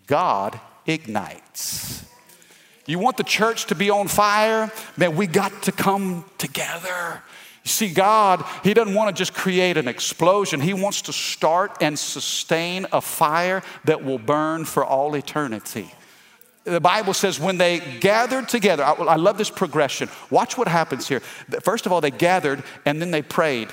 God 0.09 0.59
ignites. 0.87 2.05
You 2.87 2.99
want 2.99 3.19
the 3.19 3.23
church 3.23 3.67
to 3.67 3.75
be 3.75 3.91
on 3.91 4.09
fire? 4.09 4.73
Man, 4.97 5.15
we 5.15 5.27
got 5.27 5.63
to 5.65 5.73
come 5.73 6.25
together. 6.39 7.23
You 7.63 7.69
see, 7.71 7.93
God, 7.93 8.45
He 8.65 8.73
doesn't 8.73 8.95
want 8.95 9.15
to 9.15 9.19
just 9.19 9.35
create 9.35 9.77
an 9.77 9.87
explosion. 9.87 10.61
He 10.61 10.73
wants 10.73 11.03
to 11.03 11.13
start 11.13 11.77
and 11.83 11.99
sustain 11.99 12.87
a 12.91 13.03
fire 13.03 13.63
that 13.85 14.03
will 14.03 14.19
burn 14.19 14.65
for 14.65 14.85
all 14.85 15.15
eternity. 15.15 15.93
The 16.65 16.81
Bible 16.81 17.13
says 17.13 17.39
when 17.39 17.59
they 17.59 17.81
gathered 18.01 18.49
together, 18.49 18.85
I, 18.85 19.17
love 19.17 19.37
this 19.37 19.51
progression. 19.51 20.09
Watch 20.31 20.57
what 20.57 20.69
happens 20.69 21.09
here. 21.09 21.21
First 21.63 21.85
of 21.85 21.93
all, 21.93 22.01
they 22.01 22.11
gathered 22.11 22.63
and 22.87 23.01
then 23.01 23.11
they 23.11 23.23
prayed. 23.23 23.69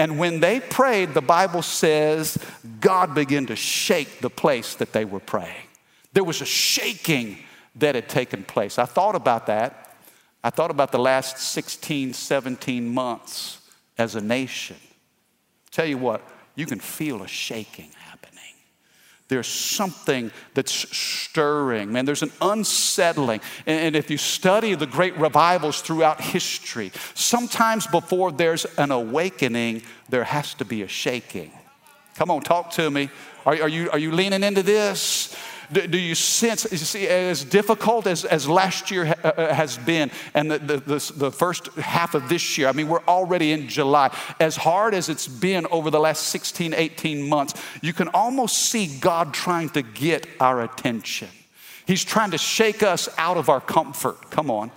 And 0.00 0.18
when 0.18 0.40
they 0.40 0.60
prayed, 0.60 1.12
the 1.12 1.20
Bible 1.20 1.60
says 1.60 2.38
God 2.80 3.14
began 3.14 3.44
to 3.48 3.54
shake 3.54 4.20
the 4.20 4.30
place 4.30 4.74
that 4.76 4.94
they 4.94 5.04
were 5.04 5.20
praying. 5.20 5.66
There 6.14 6.24
was 6.24 6.40
a 6.40 6.46
shaking 6.46 7.36
that 7.74 7.94
had 7.94 8.08
taken 8.08 8.42
place. 8.44 8.78
I 8.78 8.86
thought 8.86 9.14
about 9.14 9.46
that. 9.48 9.94
I 10.42 10.48
thought 10.48 10.70
about 10.70 10.90
the 10.90 10.98
last 10.98 11.36
16, 11.36 12.14
17 12.14 12.88
months 12.88 13.60
as 13.98 14.14
a 14.14 14.22
nation. 14.22 14.78
Tell 15.70 15.84
you 15.84 15.98
what, 15.98 16.26
you 16.54 16.64
can 16.64 16.80
feel 16.80 17.22
a 17.22 17.28
shaking 17.28 17.90
there's 19.30 19.46
something 19.46 20.32
that's 20.54 20.72
stirring, 20.96 21.92
man. 21.92 22.04
There's 22.04 22.24
an 22.24 22.32
unsettling. 22.42 23.40
And 23.64 23.94
if 23.94 24.10
you 24.10 24.18
study 24.18 24.74
the 24.74 24.86
great 24.86 25.16
revivals 25.16 25.80
throughout 25.80 26.20
history, 26.20 26.90
sometimes 27.14 27.86
before 27.86 28.32
there's 28.32 28.64
an 28.76 28.90
awakening, 28.90 29.82
there 30.08 30.24
has 30.24 30.52
to 30.54 30.64
be 30.64 30.82
a 30.82 30.88
shaking. 30.88 31.52
Come 32.16 32.30
on, 32.30 32.42
talk 32.42 32.72
to 32.72 32.90
me. 32.90 33.08
Are, 33.46 33.54
are 33.54 33.68
you, 33.68 33.88
are 33.90 33.98
you 33.98 34.10
leaning 34.10 34.42
into 34.42 34.64
this? 34.64 35.34
Do, 35.72 35.86
do 35.86 35.98
you 35.98 36.14
sense, 36.14 36.66
you 36.70 36.78
see, 36.78 37.06
as 37.06 37.44
difficult 37.44 38.06
as, 38.06 38.24
as 38.24 38.48
last 38.48 38.90
year 38.90 39.06
ha, 39.06 39.14
uh, 39.22 39.28
uh, 39.28 39.54
has 39.54 39.78
been 39.78 40.10
and 40.34 40.50
the, 40.50 40.58
the, 40.58 40.76
the, 40.78 41.12
the 41.16 41.30
first 41.30 41.66
half 41.74 42.14
of 42.14 42.28
this 42.28 42.58
year, 42.58 42.68
I 42.68 42.72
mean, 42.72 42.88
we're 42.88 43.04
already 43.06 43.52
in 43.52 43.68
July, 43.68 44.14
as 44.40 44.56
hard 44.56 44.94
as 44.94 45.08
it's 45.08 45.28
been 45.28 45.66
over 45.70 45.90
the 45.90 46.00
last 46.00 46.24
16, 46.28 46.74
18 46.74 47.28
months, 47.28 47.54
you 47.82 47.92
can 47.92 48.08
almost 48.08 48.56
see 48.56 48.98
God 48.98 49.32
trying 49.32 49.68
to 49.70 49.82
get 49.82 50.26
our 50.40 50.62
attention. 50.62 51.28
He's 51.86 52.04
trying 52.04 52.32
to 52.32 52.38
shake 52.38 52.82
us 52.82 53.08
out 53.16 53.36
of 53.36 53.48
our 53.48 53.60
comfort. 53.60 54.30
Come 54.30 54.50
on. 54.50 54.70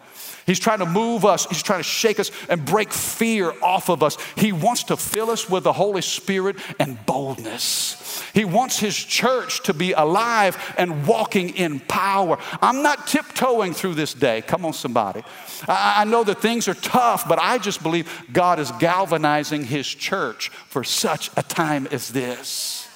He's 0.45 0.60
trying 0.60 0.79
to 0.79 0.86
move 0.86 1.25
us, 1.25 1.45
He's 1.45 1.63
trying 1.63 1.79
to 1.79 1.84
shake 1.84 2.19
us 2.19 2.32
and 2.49 2.65
break 2.65 2.91
fear 2.91 3.53
off 3.62 3.89
of 3.89 4.03
us. 4.03 4.17
He 4.36 4.51
wants 4.51 4.84
to 4.86 4.97
fill 4.97 5.29
us 5.29 5.49
with 5.49 5.63
the 5.63 5.73
Holy 5.73 6.01
Spirit 6.01 6.58
and 6.79 7.03
boldness. 7.06 8.23
He 8.34 8.45
wants 8.45 8.79
His 8.79 8.95
church 8.95 9.63
to 9.63 9.73
be 9.73 9.93
alive 9.93 10.58
and 10.77 11.08
walking 11.08 11.49
in 11.49 11.79
power. 11.82 12.38
I'm 12.62 12.84
not 12.84 13.08
tiptoeing 13.08 13.73
through 13.73 13.95
this 13.95 14.13
day. 14.13 14.41
Come 14.41 14.65
on, 14.65 14.73
somebody. 14.73 15.23
I, 15.67 16.03
know 16.06 16.23
that 16.23 16.41
things 16.41 16.67
are 16.67 16.73
tough, 16.73 17.27
but 17.27 17.39
I 17.39 17.58
just 17.58 17.82
believe 17.82 18.10
God 18.32 18.60
is 18.60 18.71
galvanizing 18.73 19.65
His 19.65 19.88
church 19.88 20.49
for 20.49 20.84
such 20.84 21.29
a 21.38 21.43
time 21.43 21.88
as 21.91 22.10
this. 22.10 22.88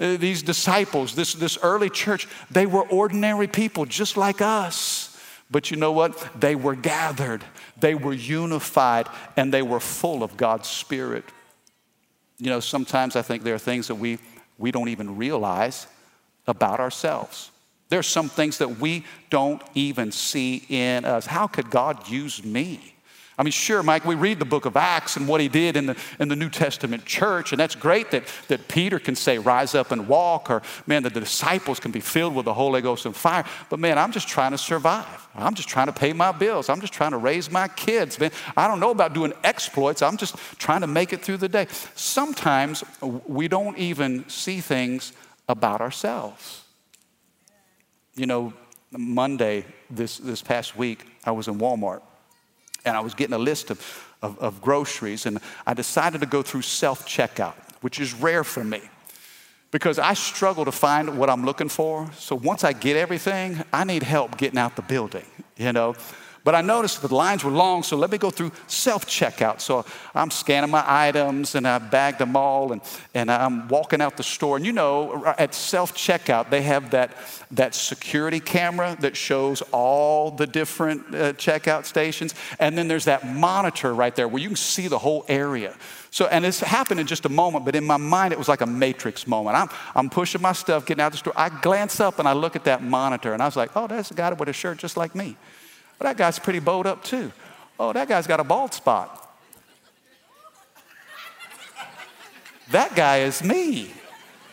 Uh, 0.00 0.16
these 0.16 0.42
disciples, 0.42 1.14
this, 1.14 1.34
this 1.34 1.58
early 1.62 1.90
church, 1.90 2.26
they 2.50 2.66
were 2.66 2.82
ordinary 2.88 3.46
people 3.46 3.84
just 3.84 4.16
like 4.16 4.40
us. 4.40 5.13
But 5.54 5.70
you 5.70 5.76
know 5.76 5.92
what? 5.92 6.40
They 6.40 6.56
were 6.56 6.74
gathered, 6.74 7.44
they 7.78 7.94
were 7.94 8.12
unified, 8.12 9.06
and 9.36 9.54
they 9.54 9.62
were 9.62 9.78
full 9.78 10.24
of 10.24 10.36
God's 10.36 10.68
Spirit. 10.68 11.24
You 12.38 12.50
know, 12.50 12.58
sometimes 12.58 13.14
I 13.14 13.22
think 13.22 13.44
there 13.44 13.54
are 13.54 13.58
things 13.60 13.86
that 13.86 13.94
we, 13.94 14.18
we 14.58 14.72
don't 14.72 14.88
even 14.88 15.16
realize 15.16 15.86
about 16.48 16.80
ourselves. 16.80 17.52
There 17.88 18.00
are 18.00 18.02
some 18.02 18.28
things 18.28 18.58
that 18.58 18.80
we 18.80 19.04
don't 19.30 19.62
even 19.76 20.10
see 20.10 20.64
in 20.68 21.04
us. 21.04 21.24
How 21.24 21.46
could 21.46 21.70
God 21.70 22.08
use 22.08 22.42
me? 22.42 22.93
I 23.36 23.42
mean, 23.42 23.50
sure, 23.50 23.82
Mike, 23.82 24.04
we 24.04 24.14
read 24.14 24.38
the 24.38 24.44
book 24.44 24.64
of 24.64 24.76
Acts 24.76 25.16
and 25.16 25.26
what 25.26 25.40
he 25.40 25.48
did 25.48 25.76
in 25.76 25.86
the, 25.86 25.96
in 26.20 26.28
the 26.28 26.36
New 26.36 26.50
Testament 26.50 27.04
church, 27.04 27.52
and 27.52 27.58
that's 27.58 27.74
great 27.74 28.12
that, 28.12 28.24
that 28.46 28.68
Peter 28.68 29.00
can 29.00 29.16
say, 29.16 29.38
rise 29.38 29.74
up 29.74 29.90
and 29.90 30.06
walk, 30.06 30.50
or 30.50 30.62
man, 30.86 31.02
that 31.02 31.14
the 31.14 31.20
disciples 31.20 31.80
can 31.80 31.90
be 31.90 31.98
filled 31.98 32.34
with 32.36 32.44
the 32.44 32.54
Holy 32.54 32.80
Ghost 32.80 33.06
and 33.06 33.16
fire. 33.16 33.44
But 33.70 33.80
man, 33.80 33.98
I'm 33.98 34.12
just 34.12 34.28
trying 34.28 34.52
to 34.52 34.58
survive. 34.58 35.28
I'm 35.34 35.54
just 35.54 35.68
trying 35.68 35.88
to 35.88 35.92
pay 35.92 36.12
my 36.12 36.30
bills. 36.30 36.68
I'm 36.68 36.80
just 36.80 36.92
trying 36.92 37.10
to 37.10 37.16
raise 37.16 37.50
my 37.50 37.66
kids, 37.66 38.20
man. 38.20 38.30
I 38.56 38.68
don't 38.68 38.78
know 38.78 38.92
about 38.92 39.14
doing 39.14 39.32
exploits. 39.42 40.00
I'm 40.00 40.16
just 40.16 40.36
trying 40.58 40.82
to 40.82 40.86
make 40.86 41.12
it 41.12 41.24
through 41.24 41.38
the 41.38 41.48
day. 41.48 41.66
Sometimes 41.96 42.84
we 43.00 43.48
don't 43.48 43.76
even 43.78 44.28
see 44.28 44.60
things 44.60 45.12
about 45.48 45.80
ourselves. 45.80 46.62
You 48.14 48.26
know, 48.26 48.52
Monday, 48.92 49.64
this, 49.90 50.18
this 50.18 50.40
past 50.40 50.76
week, 50.76 51.04
I 51.24 51.32
was 51.32 51.48
in 51.48 51.58
Walmart 51.58 52.02
and 52.84 52.96
I 52.96 53.00
was 53.00 53.14
getting 53.14 53.34
a 53.34 53.38
list 53.38 53.70
of, 53.70 54.14
of, 54.22 54.38
of 54.38 54.60
groceries, 54.60 55.26
and 55.26 55.38
I 55.66 55.74
decided 55.74 56.20
to 56.20 56.26
go 56.26 56.42
through 56.42 56.62
self 56.62 57.06
checkout, 57.06 57.54
which 57.80 58.00
is 58.00 58.14
rare 58.14 58.44
for 58.44 58.64
me 58.64 58.80
because 59.74 59.98
I 59.98 60.14
struggle 60.14 60.64
to 60.66 60.72
find 60.72 61.18
what 61.18 61.28
I'm 61.28 61.44
looking 61.44 61.68
for. 61.68 62.08
So 62.12 62.36
once 62.36 62.62
I 62.62 62.72
get 62.72 62.96
everything, 62.96 63.60
I 63.72 63.82
need 63.82 64.04
help 64.04 64.36
getting 64.36 64.56
out 64.56 64.76
the 64.76 64.82
building, 64.82 65.26
you 65.56 65.72
know. 65.72 65.96
But 66.44 66.54
I 66.54 66.60
noticed 66.60 67.00
the 67.00 67.12
lines 67.12 67.42
were 67.42 67.50
long, 67.50 67.82
so 67.82 67.96
let 67.96 68.10
me 68.10 68.18
go 68.18 68.28
through 68.28 68.52
self 68.66 69.06
checkout. 69.06 69.62
So 69.62 69.86
I'm 70.14 70.30
scanning 70.30 70.70
my 70.70 70.84
items 70.86 71.54
and 71.54 71.66
I 71.66 71.78
bagged 71.78 72.18
them 72.18 72.36
all 72.36 72.72
and, 72.72 72.82
and 73.14 73.30
I'm 73.30 73.66
walking 73.68 74.02
out 74.02 74.18
the 74.18 74.22
store. 74.22 74.58
And 74.58 74.66
you 74.66 74.72
know, 74.72 75.24
at 75.38 75.54
self 75.54 75.94
checkout, 75.94 76.50
they 76.50 76.60
have 76.60 76.90
that, 76.90 77.16
that 77.52 77.74
security 77.74 78.40
camera 78.40 78.94
that 79.00 79.16
shows 79.16 79.62
all 79.72 80.30
the 80.30 80.46
different 80.46 81.14
uh, 81.14 81.32
checkout 81.32 81.86
stations. 81.86 82.34
And 82.58 82.76
then 82.76 82.88
there's 82.88 83.06
that 83.06 83.26
monitor 83.26 83.94
right 83.94 84.14
there 84.14 84.28
where 84.28 84.42
you 84.42 84.48
can 84.48 84.56
see 84.56 84.86
the 84.86 84.98
whole 84.98 85.24
area. 85.28 85.74
So, 86.10 86.26
and 86.26 86.44
it's 86.44 86.60
happened 86.60 87.00
in 87.00 87.06
just 87.06 87.24
a 87.24 87.30
moment, 87.30 87.64
but 87.64 87.74
in 87.74 87.84
my 87.84 87.96
mind, 87.96 88.34
it 88.34 88.38
was 88.38 88.48
like 88.48 88.60
a 88.60 88.66
matrix 88.66 89.26
moment. 89.26 89.56
I'm, 89.56 89.68
I'm 89.96 90.10
pushing 90.10 90.42
my 90.42 90.52
stuff, 90.52 90.84
getting 90.84 91.02
out 91.02 91.12
the 91.12 91.18
store. 91.18 91.32
I 91.36 91.48
glance 91.48 92.00
up 92.00 92.18
and 92.18 92.28
I 92.28 92.34
look 92.34 92.54
at 92.54 92.64
that 92.64 92.82
monitor 92.82 93.32
and 93.32 93.42
I 93.42 93.46
was 93.46 93.56
like, 93.56 93.70
oh, 93.74 93.86
that's 93.86 94.10
a 94.10 94.14
guy 94.14 94.30
with 94.34 94.50
a 94.50 94.52
shirt 94.52 94.76
just 94.76 94.98
like 94.98 95.14
me. 95.14 95.38
Well, 96.04 96.12
that 96.12 96.18
guy's 96.18 96.38
pretty 96.38 96.58
bowed 96.58 96.86
up 96.86 97.02
too. 97.02 97.32
Oh, 97.80 97.90
that 97.94 98.06
guy's 98.06 98.26
got 98.26 98.38
a 98.38 98.44
bald 98.44 98.74
spot. 98.74 99.22
that 102.72 102.94
guy 102.94 103.20
is 103.20 103.42
me. 103.42 103.90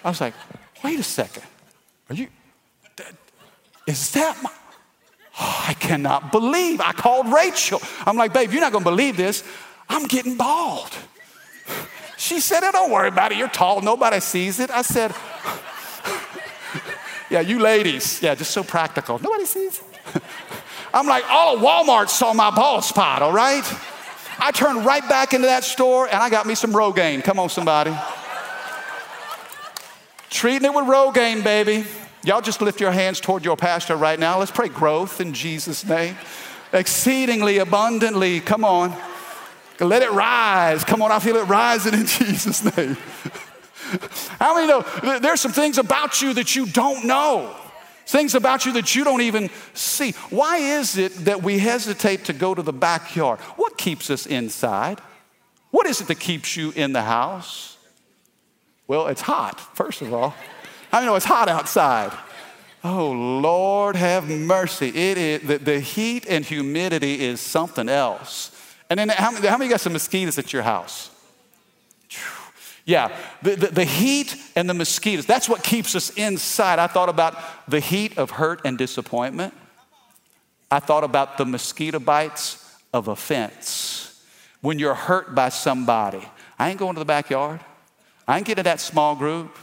I 0.02 0.08
was 0.08 0.22
like, 0.22 0.34
wait 0.82 0.98
a 0.98 1.04
second. 1.04 1.44
Are 2.10 2.16
you, 2.16 2.30
is 3.86 4.12
that 4.12 4.42
my, 4.42 4.50
oh, 5.42 5.66
I 5.68 5.74
cannot 5.74 6.32
believe. 6.32 6.80
I 6.80 6.94
called 6.94 7.28
Rachel. 7.28 7.82
I'm 8.06 8.16
like, 8.16 8.32
babe, 8.32 8.54
you're 8.54 8.62
not 8.62 8.72
going 8.72 8.86
to 8.86 8.90
believe 8.90 9.18
this. 9.18 9.44
I'm 9.90 10.06
getting 10.06 10.38
bald. 10.38 10.96
She 12.16 12.40
said, 12.40 12.64
oh, 12.64 12.72
don't 12.72 12.92
worry 12.92 13.10
about 13.10 13.34
it. 13.34 13.38
You're 13.38 13.50
tall. 13.50 13.82
Nobody 13.82 14.22
sees 14.22 14.62
it. 14.62 14.72
I 14.72 14.84
said, 14.84 15.14
yeah, 17.30 17.42
you 17.42 17.60
ladies. 17.60 18.22
Yeah, 18.22 18.36
just 18.36 18.52
so 18.52 18.64
practical. 18.64 19.20
Nobody 19.20 19.44
sees 19.44 19.80
it. 19.80 20.24
I'm 20.94 21.08
like, 21.08 21.24
all 21.30 21.56
of 21.56 21.62
Walmart 21.62 22.10
saw 22.10 22.34
my 22.34 22.52
bald 22.52 22.84
spot, 22.84 23.22
all 23.22 23.32
right? 23.32 23.64
I 24.40 24.52
turned 24.52 24.86
right 24.86 25.08
back 25.08 25.34
into 25.34 25.48
that 25.48 25.64
store 25.64 26.08
and 26.08 26.18
I 26.18 26.30
got 26.30 26.46
me 26.46 26.56
some 26.56 26.74
Rogaine. 26.74 27.24
Come 27.24 27.40
on, 27.40 27.50
somebody. 27.50 27.96
Treating 30.30 30.66
it 30.66 30.74
with 30.74 30.86
Rogaine, 30.86 31.44
baby. 31.44 31.86
Y'all 32.24 32.42
just 32.42 32.62
lift 32.62 32.82
your 32.82 32.92
hands 32.92 33.20
toward 33.20 33.46
your 33.46 33.56
pastor 33.56 33.96
right 33.96 34.20
now. 34.20 34.40
Let's 34.40 34.52
pray 34.52 34.68
growth 34.68 35.22
in 35.22 35.34
Jesus' 35.34 35.86
name. 35.86 36.16
Exceedingly 36.74 37.58
abundantly. 37.60 38.40
Come 38.40 38.64
on. 38.66 38.96
Let 39.80 40.02
it 40.02 40.12
rise. 40.12 40.84
Come 40.84 41.02
on, 41.02 41.12
I 41.12 41.20
feel 41.20 41.36
it 41.38 41.46
rising 41.46 41.94
in 41.94 42.06
Jesus' 42.06 42.64
name. 42.78 42.98
How 44.40 44.56
many 44.56 44.68
know 44.68 45.20
there's 45.20 45.42
some 45.42 45.52
things 45.52 45.78
about 45.78 46.22
you 46.22 46.34
that 46.36 46.56
you 46.56 46.66
don't 46.66 47.06
know? 47.06 47.56
Things 48.12 48.36
about 48.36 48.66
you 48.66 48.74
that 48.74 48.94
you 48.94 49.06
don't 49.06 49.22
even 49.22 49.50
see. 49.74 50.12
Why 50.32 50.58
is 50.58 50.98
it 50.98 51.16
that 51.24 51.44
we 51.44 51.60
hesitate 51.60 52.26
to 52.26 52.34
go 52.34 52.54
to 52.54 52.62
the 52.62 52.74
backyard? 52.74 53.40
What 53.56 53.78
keeps 53.78 54.10
us 54.10 54.26
inside? 54.26 55.00
What 55.70 55.88
is 55.88 56.02
it 56.02 56.10
that 56.10 56.20
keeps 56.20 56.58
you 56.58 56.72
in 56.72 56.92
the 56.92 57.04
house? 57.04 57.78
Well, 58.86 59.08
it's 59.08 59.22
hot, 59.22 59.62
first 59.78 60.02
of 60.02 60.14
all. 60.14 60.36
I 60.92 61.06
know 61.06 61.16
it's 61.16 61.26
hot 61.26 61.48
outside. 61.48 62.12
Oh, 62.84 63.12
Lord, 63.12 63.96
have 63.96 64.28
mercy. 64.28 64.90
It 64.90 65.18
is, 65.18 65.42
the, 65.44 65.58
the 65.60 65.80
heat 65.80 66.26
and 66.28 66.44
humidity 66.44 67.22
is 67.22 67.40
something 67.40 67.88
else. 67.88 68.52
And 68.90 69.00
then, 69.00 69.08
how, 69.08 69.32
how 69.48 69.58
many 69.58 69.70
got 69.70 69.80
some 69.80 69.94
mosquitoes 69.94 70.38
at 70.38 70.52
your 70.52 70.64
house? 70.64 71.11
Yeah, 72.86 73.16
the, 73.42 73.56
the, 73.56 73.68
the, 73.68 73.86
heat 73.86 74.36
and 74.56 74.70
the 74.70 74.74
mosquitoes, 74.74 75.26
that's 75.26 75.48
what 75.48 75.64
keeps 75.64 75.96
us 75.96 76.10
inside. 76.12 76.80
I 76.80 76.88
thought 76.88 77.10
about 77.10 77.38
the 77.68 77.80
heat 77.80 78.18
of 78.18 78.32
hurt 78.32 78.62
and 78.66 78.78
disappointment. 78.78 79.54
I 80.70 80.80
thought 80.80 81.04
about 81.04 81.38
the 81.38 81.46
mosquito 81.46 82.00
bites 82.00 82.76
of 82.94 83.08
offense. 83.08 84.24
When 84.62 84.80
you're 84.80 84.96
hurt 84.96 85.36
by 85.36 85.50
somebody, 85.50 86.28
I 86.58 86.70
ain't 86.70 86.80
going 86.80 86.96
to 86.96 87.00
the 87.00 87.06
backyard. 87.06 87.60
I 88.28 88.38
ain't 88.38 88.48
getting 88.48 88.64
that 88.64 88.80
small 88.80 89.16
group. 89.16 89.58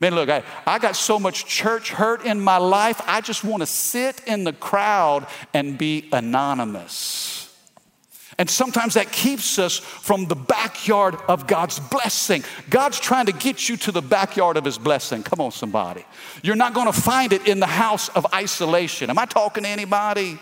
Man, 0.00 0.14
look, 0.14 0.28
I, 0.28 0.42
I 0.66 0.78
got 0.78 0.96
so 0.96 1.18
much 1.18 1.46
church 1.46 1.90
hurt 1.90 2.24
in 2.24 2.40
my 2.40 2.58
life, 2.58 3.00
I 3.06 3.20
just 3.20 3.44
want 3.44 3.62
to 3.62 3.66
sit 3.66 4.22
in 4.26 4.44
the 4.44 4.52
crowd 4.52 5.26
and 5.54 5.78
be 5.78 6.08
anonymous. 6.12 7.45
And 8.38 8.50
sometimes 8.50 8.94
that 8.94 9.10
keeps 9.10 9.58
us 9.58 9.78
from 9.78 10.26
the 10.26 10.36
backyard 10.36 11.16
of 11.26 11.46
God's 11.46 11.80
blessing. 11.80 12.44
God's 12.68 13.00
trying 13.00 13.26
to 13.26 13.32
get 13.32 13.68
you 13.68 13.78
to 13.78 13.92
the 13.92 14.02
backyard 14.02 14.58
of 14.58 14.64
His 14.64 14.76
blessing. 14.76 15.22
Come 15.22 15.40
on, 15.40 15.52
somebody. 15.52 16.04
You're 16.42 16.56
not 16.56 16.74
going 16.74 16.86
to 16.86 17.00
find 17.00 17.32
it 17.32 17.48
in 17.48 17.60
the 17.60 17.66
house 17.66 18.10
of 18.10 18.26
isolation. 18.34 19.08
Am 19.08 19.18
I 19.18 19.24
talking 19.24 19.62
to 19.62 19.68
anybody? 19.68 20.38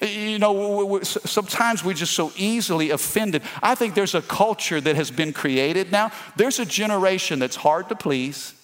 You 0.00 0.38
know, 0.38 1.00
sometimes 1.02 1.84
we're 1.84 1.94
just 1.94 2.14
so 2.14 2.32
easily 2.36 2.90
offended. 2.90 3.42
I 3.62 3.74
think 3.74 3.94
there's 3.94 4.14
a 4.14 4.22
culture 4.22 4.80
that 4.80 4.96
has 4.96 5.10
been 5.10 5.32
created 5.32 5.90
now. 5.90 6.12
There's 6.36 6.58
a 6.60 6.64
generation 6.64 7.40
that's 7.40 7.56
hard 7.56 7.88
to 7.88 7.96
please 7.96 8.54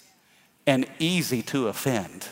and 0.66 0.86
easy 0.98 1.42
to 1.42 1.68
offend. 1.68 2.28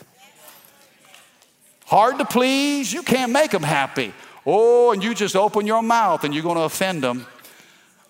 Hard 1.85 2.19
to 2.19 2.25
please, 2.25 2.93
you 2.93 3.03
can't 3.03 3.31
make 3.31 3.51
them 3.51 3.63
happy. 3.63 4.13
Oh, 4.51 4.91
and 4.91 5.03
you 5.03 5.13
just 5.13 5.35
open 5.35 5.67
your 5.67 5.83
mouth 5.83 6.23
and 6.23 6.33
you're 6.33 6.41
going 6.41 6.55
to 6.55 6.63
offend 6.63 7.03
them. 7.03 7.27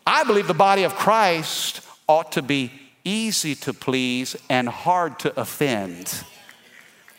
I 0.08 0.24
believe 0.24 0.48
the 0.48 0.54
body 0.54 0.84
of 0.84 0.96
Christ 0.96 1.82
ought 2.08 2.32
to 2.32 2.42
be 2.42 2.72
easy 3.04 3.56
to 3.56 3.74
please 3.74 4.38
and 4.50 4.70
hard 4.70 5.20
to 5.20 5.38
offend. 5.38 6.24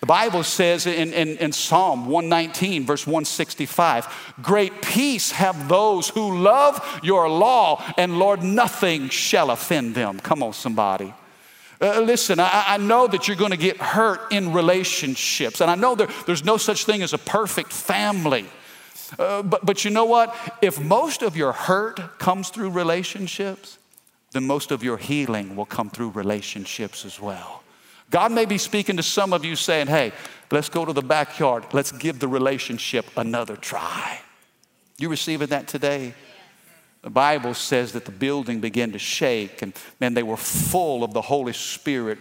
The 0.00 0.06
Bible 0.06 0.42
says 0.42 0.86
in, 0.86 1.12
in, 1.12 1.36
in, 1.36 1.52
Psalm 1.52 2.06
119, 2.06 2.86
verse 2.86 3.06
165, 3.06 4.34
Great 4.40 4.80
peace 4.80 5.32
have 5.32 5.68
those 5.68 6.08
who 6.08 6.38
love 6.38 7.00
your 7.02 7.28
law, 7.28 7.84
and 7.98 8.18
Lord, 8.18 8.42
nothing 8.42 9.10
shall 9.10 9.50
offend 9.50 9.94
them. 9.94 10.18
Come 10.18 10.42
on, 10.42 10.54
somebody. 10.54 11.12
Uh, 11.78 12.00
listen, 12.00 12.40
I, 12.40 12.64
I, 12.68 12.76
know 12.78 13.06
that 13.06 13.28
you're 13.28 13.36
going 13.36 13.50
to 13.50 13.58
get 13.58 13.76
hurt 13.76 14.32
in 14.32 14.54
relationships, 14.54 15.60
and 15.60 15.70
I 15.70 15.74
know 15.74 15.94
there, 15.94 16.08
there's 16.24 16.44
no 16.44 16.56
such 16.56 16.86
thing 16.86 17.02
as 17.02 17.12
a 17.12 17.18
perfect 17.18 17.70
family. 17.70 18.46
Uh, 19.18 19.42
but, 19.42 19.64
but 19.64 19.84
you 19.84 19.90
know 19.90 20.04
what? 20.04 20.34
If 20.62 20.80
most 20.80 21.22
of 21.22 21.36
your 21.36 21.52
hurt 21.52 22.18
comes 22.18 22.50
through 22.50 22.70
relationships, 22.70 23.78
then 24.32 24.46
most 24.46 24.70
of 24.70 24.84
your 24.84 24.96
healing 24.96 25.56
will 25.56 25.66
come 25.66 25.90
through 25.90 26.10
relationships 26.10 27.04
as 27.04 27.20
well. 27.20 27.62
God 28.10 28.32
may 28.32 28.44
be 28.44 28.58
speaking 28.58 28.96
to 28.96 29.02
some 29.02 29.32
of 29.32 29.44
you 29.44 29.56
saying, 29.56 29.86
hey, 29.86 30.12
let's 30.50 30.68
go 30.68 30.84
to 30.84 30.92
the 30.92 31.02
backyard. 31.02 31.64
Let's 31.72 31.92
give 31.92 32.18
the 32.18 32.28
relationship 32.28 33.06
another 33.16 33.56
try. 33.56 34.20
You 34.98 35.08
receiving 35.08 35.48
that 35.48 35.68
today? 35.68 36.14
The 37.02 37.10
Bible 37.10 37.54
says 37.54 37.92
that 37.92 38.04
the 38.04 38.10
building 38.10 38.60
began 38.60 38.92
to 38.92 38.98
shake, 38.98 39.62
and 39.62 39.72
man, 40.00 40.14
they 40.14 40.22
were 40.22 40.36
full 40.36 41.02
of 41.02 41.14
the 41.14 41.22
Holy 41.22 41.54
Spirit, 41.54 42.18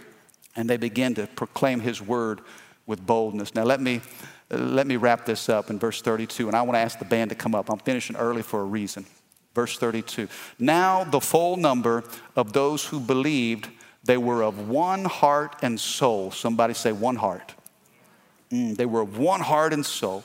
and 0.56 0.70
they 0.70 0.78
began 0.78 1.14
to 1.16 1.26
proclaim 1.26 1.80
His 1.80 2.00
word 2.00 2.40
with 2.86 3.04
boldness. 3.04 3.54
Now, 3.54 3.64
let 3.64 3.80
me, 3.80 4.00
let 4.50 4.86
me 4.86 4.96
wrap 4.96 5.24
this 5.26 5.48
up 5.48 5.70
in 5.70 5.78
verse 5.78 6.02
32, 6.02 6.48
and 6.48 6.56
I 6.56 6.62
want 6.62 6.74
to 6.74 6.80
ask 6.80 6.98
the 6.98 7.04
band 7.04 7.30
to 7.30 7.36
come 7.36 7.54
up. 7.54 7.70
I'm 7.70 7.78
finishing 7.78 8.16
early 8.16 8.42
for 8.42 8.60
a 8.60 8.64
reason. 8.64 9.06
Verse 9.54 9.78
32. 9.78 10.28
Now, 10.58 11.04
the 11.04 11.20
full 11.20 11.56
number 11.56 12.04
of 12.36 12.52
those 12.52 12.84
who 12.84 13.00
believed 13.00 13.68
they 14.04 14.16
were 14.16 14.42
of 14.42 14.68
one 14.68 15.04
heart 15.04 15.56
and 15.62 15.78
soul. 15.78 16.30
Somebody 16.30 16.74
say, 16.74 16.92
one 16.92 17.16
heart. 17.16 17.54
Mm, 18.50 18.76
they 18.76 18.86
were 18.86 19.02
of 19.02 19.18
one 19.18 19.40
heart 19.40 19.72
and 19.72 19.84
soul. 19.84 20.24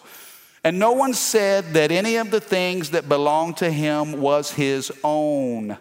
And 0.64 0.80
no 0.80 0.94
one 0.94 1.14
said 1.14 1.74
that 1.74 1.92
any 1.92 2.16
of 2.16 2.32
the 2.32 2.40
things 2.40 2.92
that 2.92 3.08
belonged 3.08 3.58
to 3.58 3.70
him 3.70 4.20
was 4.20 4.52
his 4.52 4.92
own, 5.04 5.78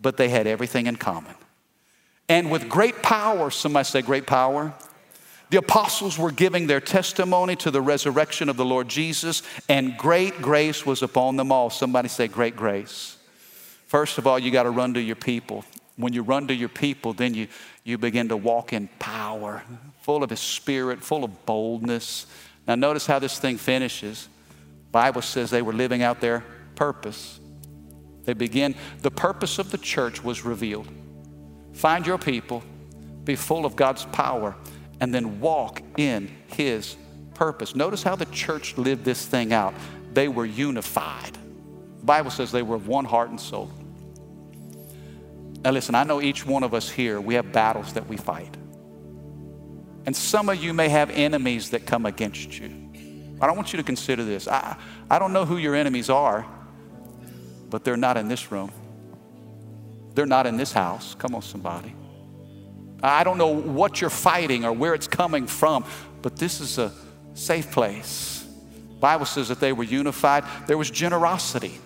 but 0.00 0.16
they 0.16 0.28
had 0.28 0.46
everything 0.46 0.86
in 0.86 0.96
common. 0.96 1.34
And 2.28 2.50
with 2.50 2.68
great 2.68 3.02
power, 3.02 3.50
somebody 3.50 3.84
say, 3.84 4.02
great 4.02 4.26
power. 4.26 4.74
The 5.54 5.60
apostles 5.60 6.18
were 6.18 6.32
giving 6.32 6.66
their 6.66 6.80
testimony 6.80 7.54
to 7.54 7.70
the 7.70 7.80
resurrection 7.80 8.48
of 8.48 8.56
the 8.56 8.64
Lord 8.64 8.88
Jesus, 8.88 9.44
and 9.68 9.96
great 9.96 10.42
grace 10.42 10.84
was 10.84 11.00
upon 11.00 11.36
them 11.36 11.52
all. 11.52 11.70
Somebody 11.70 12.08
say, 12.08 12.26
great 12.26 12.56
grace. 12.56 13.16
First 13.86 14.18
of 14.18 14.26
all, 14.26 14.36
you 14.36 14.50
got 14.50 14.64
to 14.64 14.70
run 14.70 14.94
to 14.94 15.00
your 15.00 15.14
people. 15.14 15.64
When 15.94 16.12
you 16.12 16.22
run 16.22 16.48
to 16.48 16.54
your 16.54 16.70
people, 16.70 17.12
then 17.12 17.34
you, 17.34 17.46
you 17.84 17.98
begin 17.98 18.30
to 18.30 18.36
walk 18.36 18.72
in 18.72 18.88
power, 18.98 19.62
full 20.00 20.24
of 20.24 20.30
His 20.30 20.40
Spirit, 20.40 21.04
full 21.04 21.22
of 21.22 21.46
boldness. 21.46 22.26
Now, 22.66 22.74
notice 22.74 23.06
how 23.06 23.20
this 23.20 23.38
thing 23.38 23.56
finishes. 23.56 24.28
Bible 24.90 25.22
says 25.22 25.50
they 25.50 25.62
were 25.62 25.72
living 25.72 26.02
out 26.02 26.20
their 26.20 26.42
purpose. 26.74 27.38
They 28.24 28.32
begin, 28.32 28.74
the 29.02 29.12
purpose 29.12 29.60
of 29.60 29.70
the 29.70 29.78
church 29.78 30.24
was 30.24 30.44
revealed. 30.44 30.88
Find 31.74 32.04
your 32.04 32.18
people, 32.18 32.64
be 33.22 33.36
full 33.36 33.64
of 33.64 33.76
God's 33.76 34.04
power, 34.06 34.56
and 35.00 35.14
then 35.14 35.40
walk 35.40 35.82
in 35.96 36.30
His 36.48 36.96
purpose. 37.34 37.74
Notice 37.74 38.02
how 38.02 38.16
the 38.16 38.26
church 38.26 38.76
lived 38.76 39.04
this 39.04 39.26
thing 39.26 39.52
out. 39.52 39.74
They 40.12 40.28
were 40.28 40.46
unified. 40.46 41.36
The 41.98 42.04
Bible 42.04 42.30
says 42.30 42.52
they 42.52 42.62
were 42.62 42.76
of 42.76 42.86
one 42.86 43.04
heart 43.04 43.30
and 43.30 43.40
soul. 43.40 43.70
Now, 45.62 45.70
listen, 45.70 45.94
I 45.94 46.04
know 46.04 46.20
each 46.20 46.46
one 46.46 46.62
of 46.62 46.74
us 46.74 46.90
here, 46.90 47.20
we 47.20 47.34
have 47.34 47.50
battles 47.52 47.94
that 47.94 48.06
we 48.06 48.16
fight. 48.16 48.54
And 50.06 50.14
some 50.14 50.50
of 50.50 50.62
you 50.62 50.74
may 50.74 50.90
have 50.90 51.10
enemies 51.10 51.70
that 51.70 51.86
come 51.86 52.04
against 52.04 52.58
you. 52.58 52.66
I 53.40 53.46
don't 53.46 53.56
want 53.56 53.72
you 53.72 53.78
to 53.78 53.82
consider 53.82 54.24
this. 54.24 54.46
I, 54.46 54.76
I 55.10 55.18
don't 55.18 55.32
know 55.32 55.44
who 55.44 55.56
your 55.56 55.74
enemies 55.74 56.10
are, 56.10 56.46
but 57.70 57.84
they're 57.84 57.96
not 57.96 58.16
in 58.16 58.28
this 58.28 58.52
room. 58.52 58.70
They're 60.14 60.26
not 60.26 60.46
in 60.46 60.56
this 60.56 60.72
house. 60.72 61.14
Come 61.14 61.34
on, 61.34 61.42
somebody. 61.42 61.94
I 63.04 63.24
don't 63.24 63.38
know 63.38 63.48
what 63.48 64.00
you're 64.00 64.10
fighting 64.10 64.64
or 64.64 64.72
where 64.72 64.94
it's 64.94 65.06
coming 65.06 65.46
from, 65.46 65.84
but 66.22 66.36
this 66.36 66.60
is 66.60 66.78
a 66.78 66.92
safe 67.34 67.70
place. 67.70 68.46
Bible 69.00 69.26
says 69.26 69.48
that 69.48 69.60
they 69.60 69.72
were 69.72 69.84
unified. 69.84 70.44
There 70.66 70.78
was 70.78 70.90
generosity. 70.90 71.78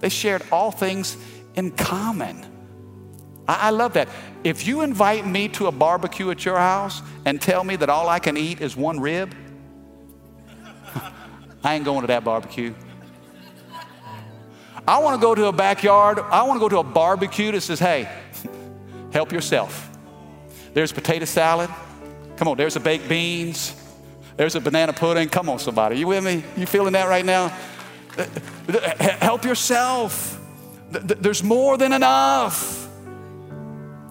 They 0.00 0.10
shared 0.10 0.42
all 0.52 0.70
things 0.70 1.16
in 1.54 1.70
common. 1.70 2.44
I, 3.48 3.68
I 3.68 3.70
love 3.70 3.94
that. 3.94 4.08
If 4.44 4.66
you 4.66 4.82
invite 4.82 5.26
me 5.26 5.48
to 5.48 5.66
a 5.66 5.72
barbecue 5.72 6.30
at 6.30 6.44
your 6.44 6.58
house 6.58 7.00
and 7.24 7.40
tell 7.40 7.64
me 7.64 7.76
that 7.76 7.88
all 7.88 8.08
I 8.08 8.18
can 8.18 8.36
eat 8.36 8.60
is 8.60 8.76
one 8.76 9.00
rib, 9.00 9.34
I 11.64 11.74
ain't 11.74 11.84
going 11.84 12.02
to 12.02 12.06
that 12.08 12.24
barbecue. 12.24 12.74
I 14.86 14.98
want 14.98 15.20
to 15.20 15.24
go 15.24 15.34
to 15.34 15.46
a 15.46 15.52
backyard. 15.52 16.18
I 16.18 16.42
want 16.42 16.56
to 16.56 16.60
go 16.60 16.68
to 16.68 16.78
a 16.78 16.84
barbecue 16.84 17.52
that 17.52 17.60
says, 17.60 17.78
hey, 17.78 18.10
help 19.12 19.32
yourself. 19.32 19.89
There's 20.72 20.92
potato 20.92 21.24
salad. 21.24 21.70
Come 22.36 22.48
on, 22.48 22.56
there's 22.56 22.76
a 22.76 22.80
baked 22.80 23.08
beans. 23.08 23.76
There's 24.36 24.54
a 24.54 24.60
banana 24.60 24.92
pudding. 24.92 25.28
Come 25.28 25.48
on, 25.48 25.58
somebody. 25.58 25.98
You 25.98 26.06
with 26.06 26.24
me? 26.24 26.42
You 26.56 26.66
feeling 26.66 26.94
that 26.94 27.08
right 27.08 27.24
now? 27.24 27.48
Help 29.20 29.44
yourself. 29.44 30.40
There's 30.90 31.42
more 31.42 31.76
than 31.76 31.92
enough. 31.92 32.88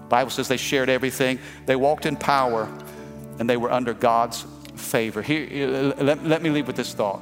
Bible 0.09 0.31
says 0.31 0.47
they 0.47 0.57
shared 0.57 0.89
everything. 0.89 1.39
They 1.65 1.75
walked 1.75 2.05
in 2.05 2.15
power 2.15 2.71
and 3.39 3.49
they 3.49 3.57
were 3.57 3.71
under 3.71 3.93
God's 3.93 4.45
favor. 4.75 5.21
Here, 5.21 5.93
let, 5.97 6.23
let 6.25 6.41
me 6.41 6.49
leave 6.49 6.67
with 6.67 6.75
this 6.75 6.93
thought. 6.93 7.21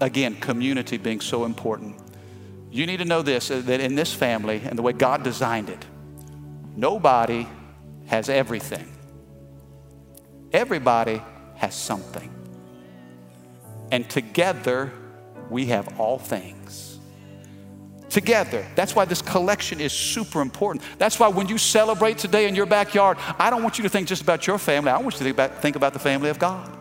Again, 0.00 0.36
community 0.36 0.96
being 0.96 1.20
so 1.20 1.44
important. 1.44 1.96
You 2.70 2.86
need 2.86 2.98
to 2.98 3.04
know 3.04 3.22
this 3.22 3.50
uh, 3.50 3.62
that 3.66 3.80
in 3.80 3.96
this 3.96 4.14
family 4.14 4.62
and 4.64 4.78
the 4.78 4.82
way 4.82 4.92
God 4.92 5.22
designed 5.22 5.68
it, 5.68 5.84
nobody 6.76 7.46
has 8.10 8.28
everything. 8.28 8.92
Everybody 10.52 11.22
has 11.54 11.76
something. 11.76 12.28
And 13.92 14.08
together, 14.10 14.92
we 15.48 15.66
have 15.66 15.98
all 16.00 16.18
things 16.18 16.98
together. 18.08 18.66
That's 18.74 18.96
why 18.96 19.04
this 19.04 19.22
collection 19.22 19.80
is 19.80 19.92
super 19.92 20.40
important. 20.40 20.84
That's 20.98 21.20
why 21.20 21.28
when 21.28 21.46
you 21.46 21.56
celebrate 21.56 22.18
today 22.18 22.48
in 22.48 22.56
your 22.56 22.66
backyard, 22.66 23.16
I 23.38 23.48
don't 23.48 23.62
want 23.62 23.78
you 23.78 23.84
to 23.84 23.88
think 23.88 24.08
just 24.08 24.22
about 24.22 24.44
your 24.44 24.58
family. 24.58 24.90
I 24.90 24.98
want 24.98 25.14
you 25.14 25.18
to 25.18 25.24
think 25.24 25.36
about, 25.36 25.62
think 25.62 25.76
about 25.76 25.92
the 25.92 26.00
family 26.00 26.28
of 26.30 26.38
God. 26.40 26.76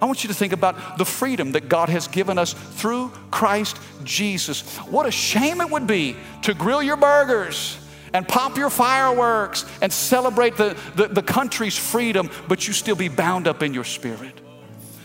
I 0.00 0.06
want 0.06 0.24
you 0.24 0.28
to 0.28 0.34
think 0.34 0.52
about 0.52 0.98
the 0.98 1.04
freedom 1.04 1.52
that 1.52 1.68
God 1.68 1.88
has 1.88 2.08
given 2.08 2.36
us 2.36 2.54
through 2.54 3.10
Christ 3.30 3.78
Jesus. 4.02 4.76
What 4.78 5.06
a 5.06 5.12
shame 5.12 5.60
it 5.60 5.70
would 5.70 5.86
be 5.86 6.16
to 6.42 6.54
grill 6.54 6.82
your 6.82 6.96
burgers 6.96 7.78
and 8.12 8.26
pop 8.26 8.56
your 8.56 8.70
fireworks 8.70 9.64
and 9.80 9.92
celebrate 9.92 10.56
the, 10.56 10.76
the, 10.96 11.08
the 11.08 11.22
country's 11.22 11.76
freedom, 11.76 12.30
but 12.48 12.66
you 12.66 12.72
still 12.72 12.96
be 12.96 13.08
bound 13.08 13.48
up 13.48 13.62
in 13.62 13.74
your 13.74 13.84
spirit. 13.84 14.40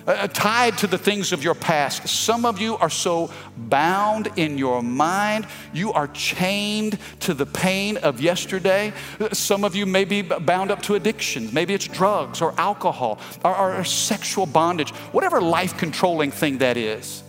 Uh, 0.08 0.12
uh, 0.12 0.28
tied 0.28 0.78
to 0.78 0.88
the 0.88 0.98
things 0.98 1.34
of 1.34 1.44
your 1.44 1.54
past. 1.54 2.08
Some 2.08 2.46
of 2.46 2.62
you 2.62 2.78
are 2.78 2.90
so 2.90 3.30
bound 3.58 4.30
in 4.38 4.58
your 4.58 4.82
mind, 4.82 5.46
you 5.74 5.92
are 5.92 6.08
chained 6.08 6.98
to 7.20 7.34
the 7.34 7.46
pain 7.46 7.98
of 7.98 8.22
yesterday. 8.22 8.94
Uh, 9.20 9.34
some 9.34 9.66
of 9.66 9.76
you 9.76 9.86
may 9.86 10.06
be 10.06 10.22
bound 10.22 10.72
up 10.72 10.82
to 10.84 10.96
addictions. 10.96 11.52
Maybe 11.52 11.74
it's 11.74 11.88
drugs 11.88 12.42
or 12.42 12.54
alcohol 12.58 13.20
or, 13.44 13.80
or 13.80 13.84
sexual 13.84 14.46
bondage, 14.46 14.92
whatever 15.12 15.42
life 15.42 15.78
controlling 15.78 16.32
thing 16.32 16.60
that 16.60 16.78
is. 16.78 17.22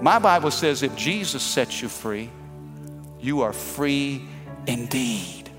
My 0.00 0.18
Bible 0.18 0.50
says 0.50 0.82
if 0.82 0.96
Jesus 0.96 1.42
sets 1.42 1.82
you 1.82 1.90
free, 1.90 2.30
you 3.20 3.42
are 3.42 3.52
free 3.52 4.26
indeed. 4.66 5.50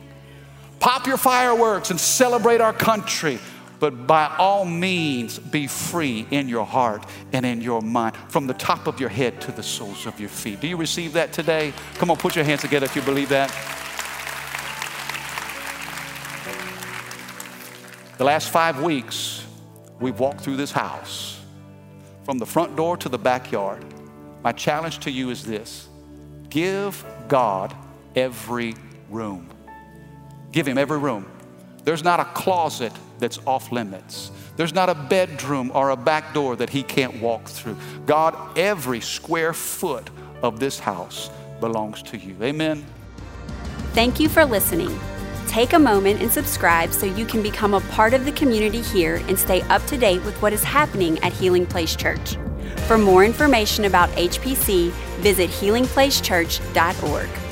Pop 0.79 1.05
your 1.07 1.17
fireworks 1.17 1.91
and 1.91 1.99
celebrate 1.99 2.61
our 2.61 2.73
country 2.73 3.39
but 3.81 4.05
by 4.05 4.27
all 4.37 4.63
means 4.63 5.39
be 5.39 5.65
free 5.65 6.27
in 6.29 6.47
your 6.47 6.67
heart 6.67 7.03
and 7.33 7.43
in 7.43 7.61
your 7.61 7.81
mind, 7.81 8.15
from 8.29 8.45
the 8.45 8.53
top 8.53 8.85
of 8.85 8.99
your 8.99 9.09
head 9.09 9.41
to 9.41 9.51
the 9.51 9.63
soles 9.63 10.05
of 10.05 10.19
your 10.19 10.29
feet. 10.29 10.61
Do 10.61 10.67
you 10.67 10.77
receive 10.77 11.13
that 11.13 11.33
today? 11.33 11.73
Come 11.95 12.11
on, 12.11 12.17
put 12.17 12.35
your 12.35 12.45
hands 12.45 12.61
together 12.61 12.85
if 12.85 12.95
you 12.95 13.01
believe 13.01 13.29
that. 13.29 13.49
The 18.19 18.23
last 18.23 18.51
five 18.51 18.83
weeks, 18.83 19.47
we've 19.99 20.19
walked 20.19 20.41
through 20.41 20.57
this 20.57 20.71
house. 20.71 21.39
from 22.23 22.37
the 22.37 22.45
front 22.45 22.75
door 22.75 22.95
to 22.97 23.09
the 23.09 23.17
backyard. 23.17 23.83
My 24.43 24.51
challenge 24.51 24.99
to 24.99 25.11
you 25.11 25.31
is 25.31 25.43
this 25.43 25.89
give 26.49 27.03
God 27.27 27.75
every 28.15 28.75
room. 29.11 29.47
Give 30.51 30.67
Him 30.67 30.77
every 30.77 30.97
room. 30.97 31.25
There's 31.83 32.03
not 32.03 32.19
a 32.19 32.25
closet 32.25 32.93
that's 33.19 33.39
off 33.45 33.71
limits. 33.71 34.31
There's 34.55 34.73
not 34.73 34.89
a 34.89 34.95
bedroom 34.95 35.71
or 35.73 35.91
a 35.91 35.95
back 35.95 36.33
door 36.33 36.55
that 36.55 36.69
He 36.69 36.83
can't 36.83 37.21
walk 37.21 37.45
through. 37.45 37.77
God, 38.05 38.57
every 38.57 38.99
square 38.99 39.53
foot 39.53 40.09
of 40.41 40.59
this 40.59 40.79
house 40.79 41.29
belongs 41.59 42.01
to 42.03 42.17
you. 42.17 42.35
Amen. 42.41 42.83
Thank 43.93 44.19
you 44.19 44.29
for 44.29 44.45
listening. 44.45 44.97
Take 45.47 45.73
a 45.73 45.79
moment 45.79 46.21
and 46.21 46.31
subscribe 46.31 46.93
so 46.93 47.05
you 47.05 47.25
can 47.25 47.43
become 47.43 47.73
a 47.73 47.81
part 47.81 48.13
of 48.13 48.25
the 48.25 48.31
community 48.31 48.81
here 48.81 49.17
and 49.27 49.37
stay 49.37 49.61
up 49.63 49.85
to 49.87 49.97
date 49.97 50.23
with 50.23 50.39
what 50.41 50.53
is 50.53 50.63
happening 50.63 51.19
at 51.19 51.33
Healing 51.33 51.65
Place 51.65 51.95
Church. 51.95 52.37
For 52.87 52.97
more 52.97 53.25
information 53.25 53.85
about 53.85 54.09
HPC, 54.11 54.91
visit 55.19 55.49
healingplacechurch.org. 55.49 57.50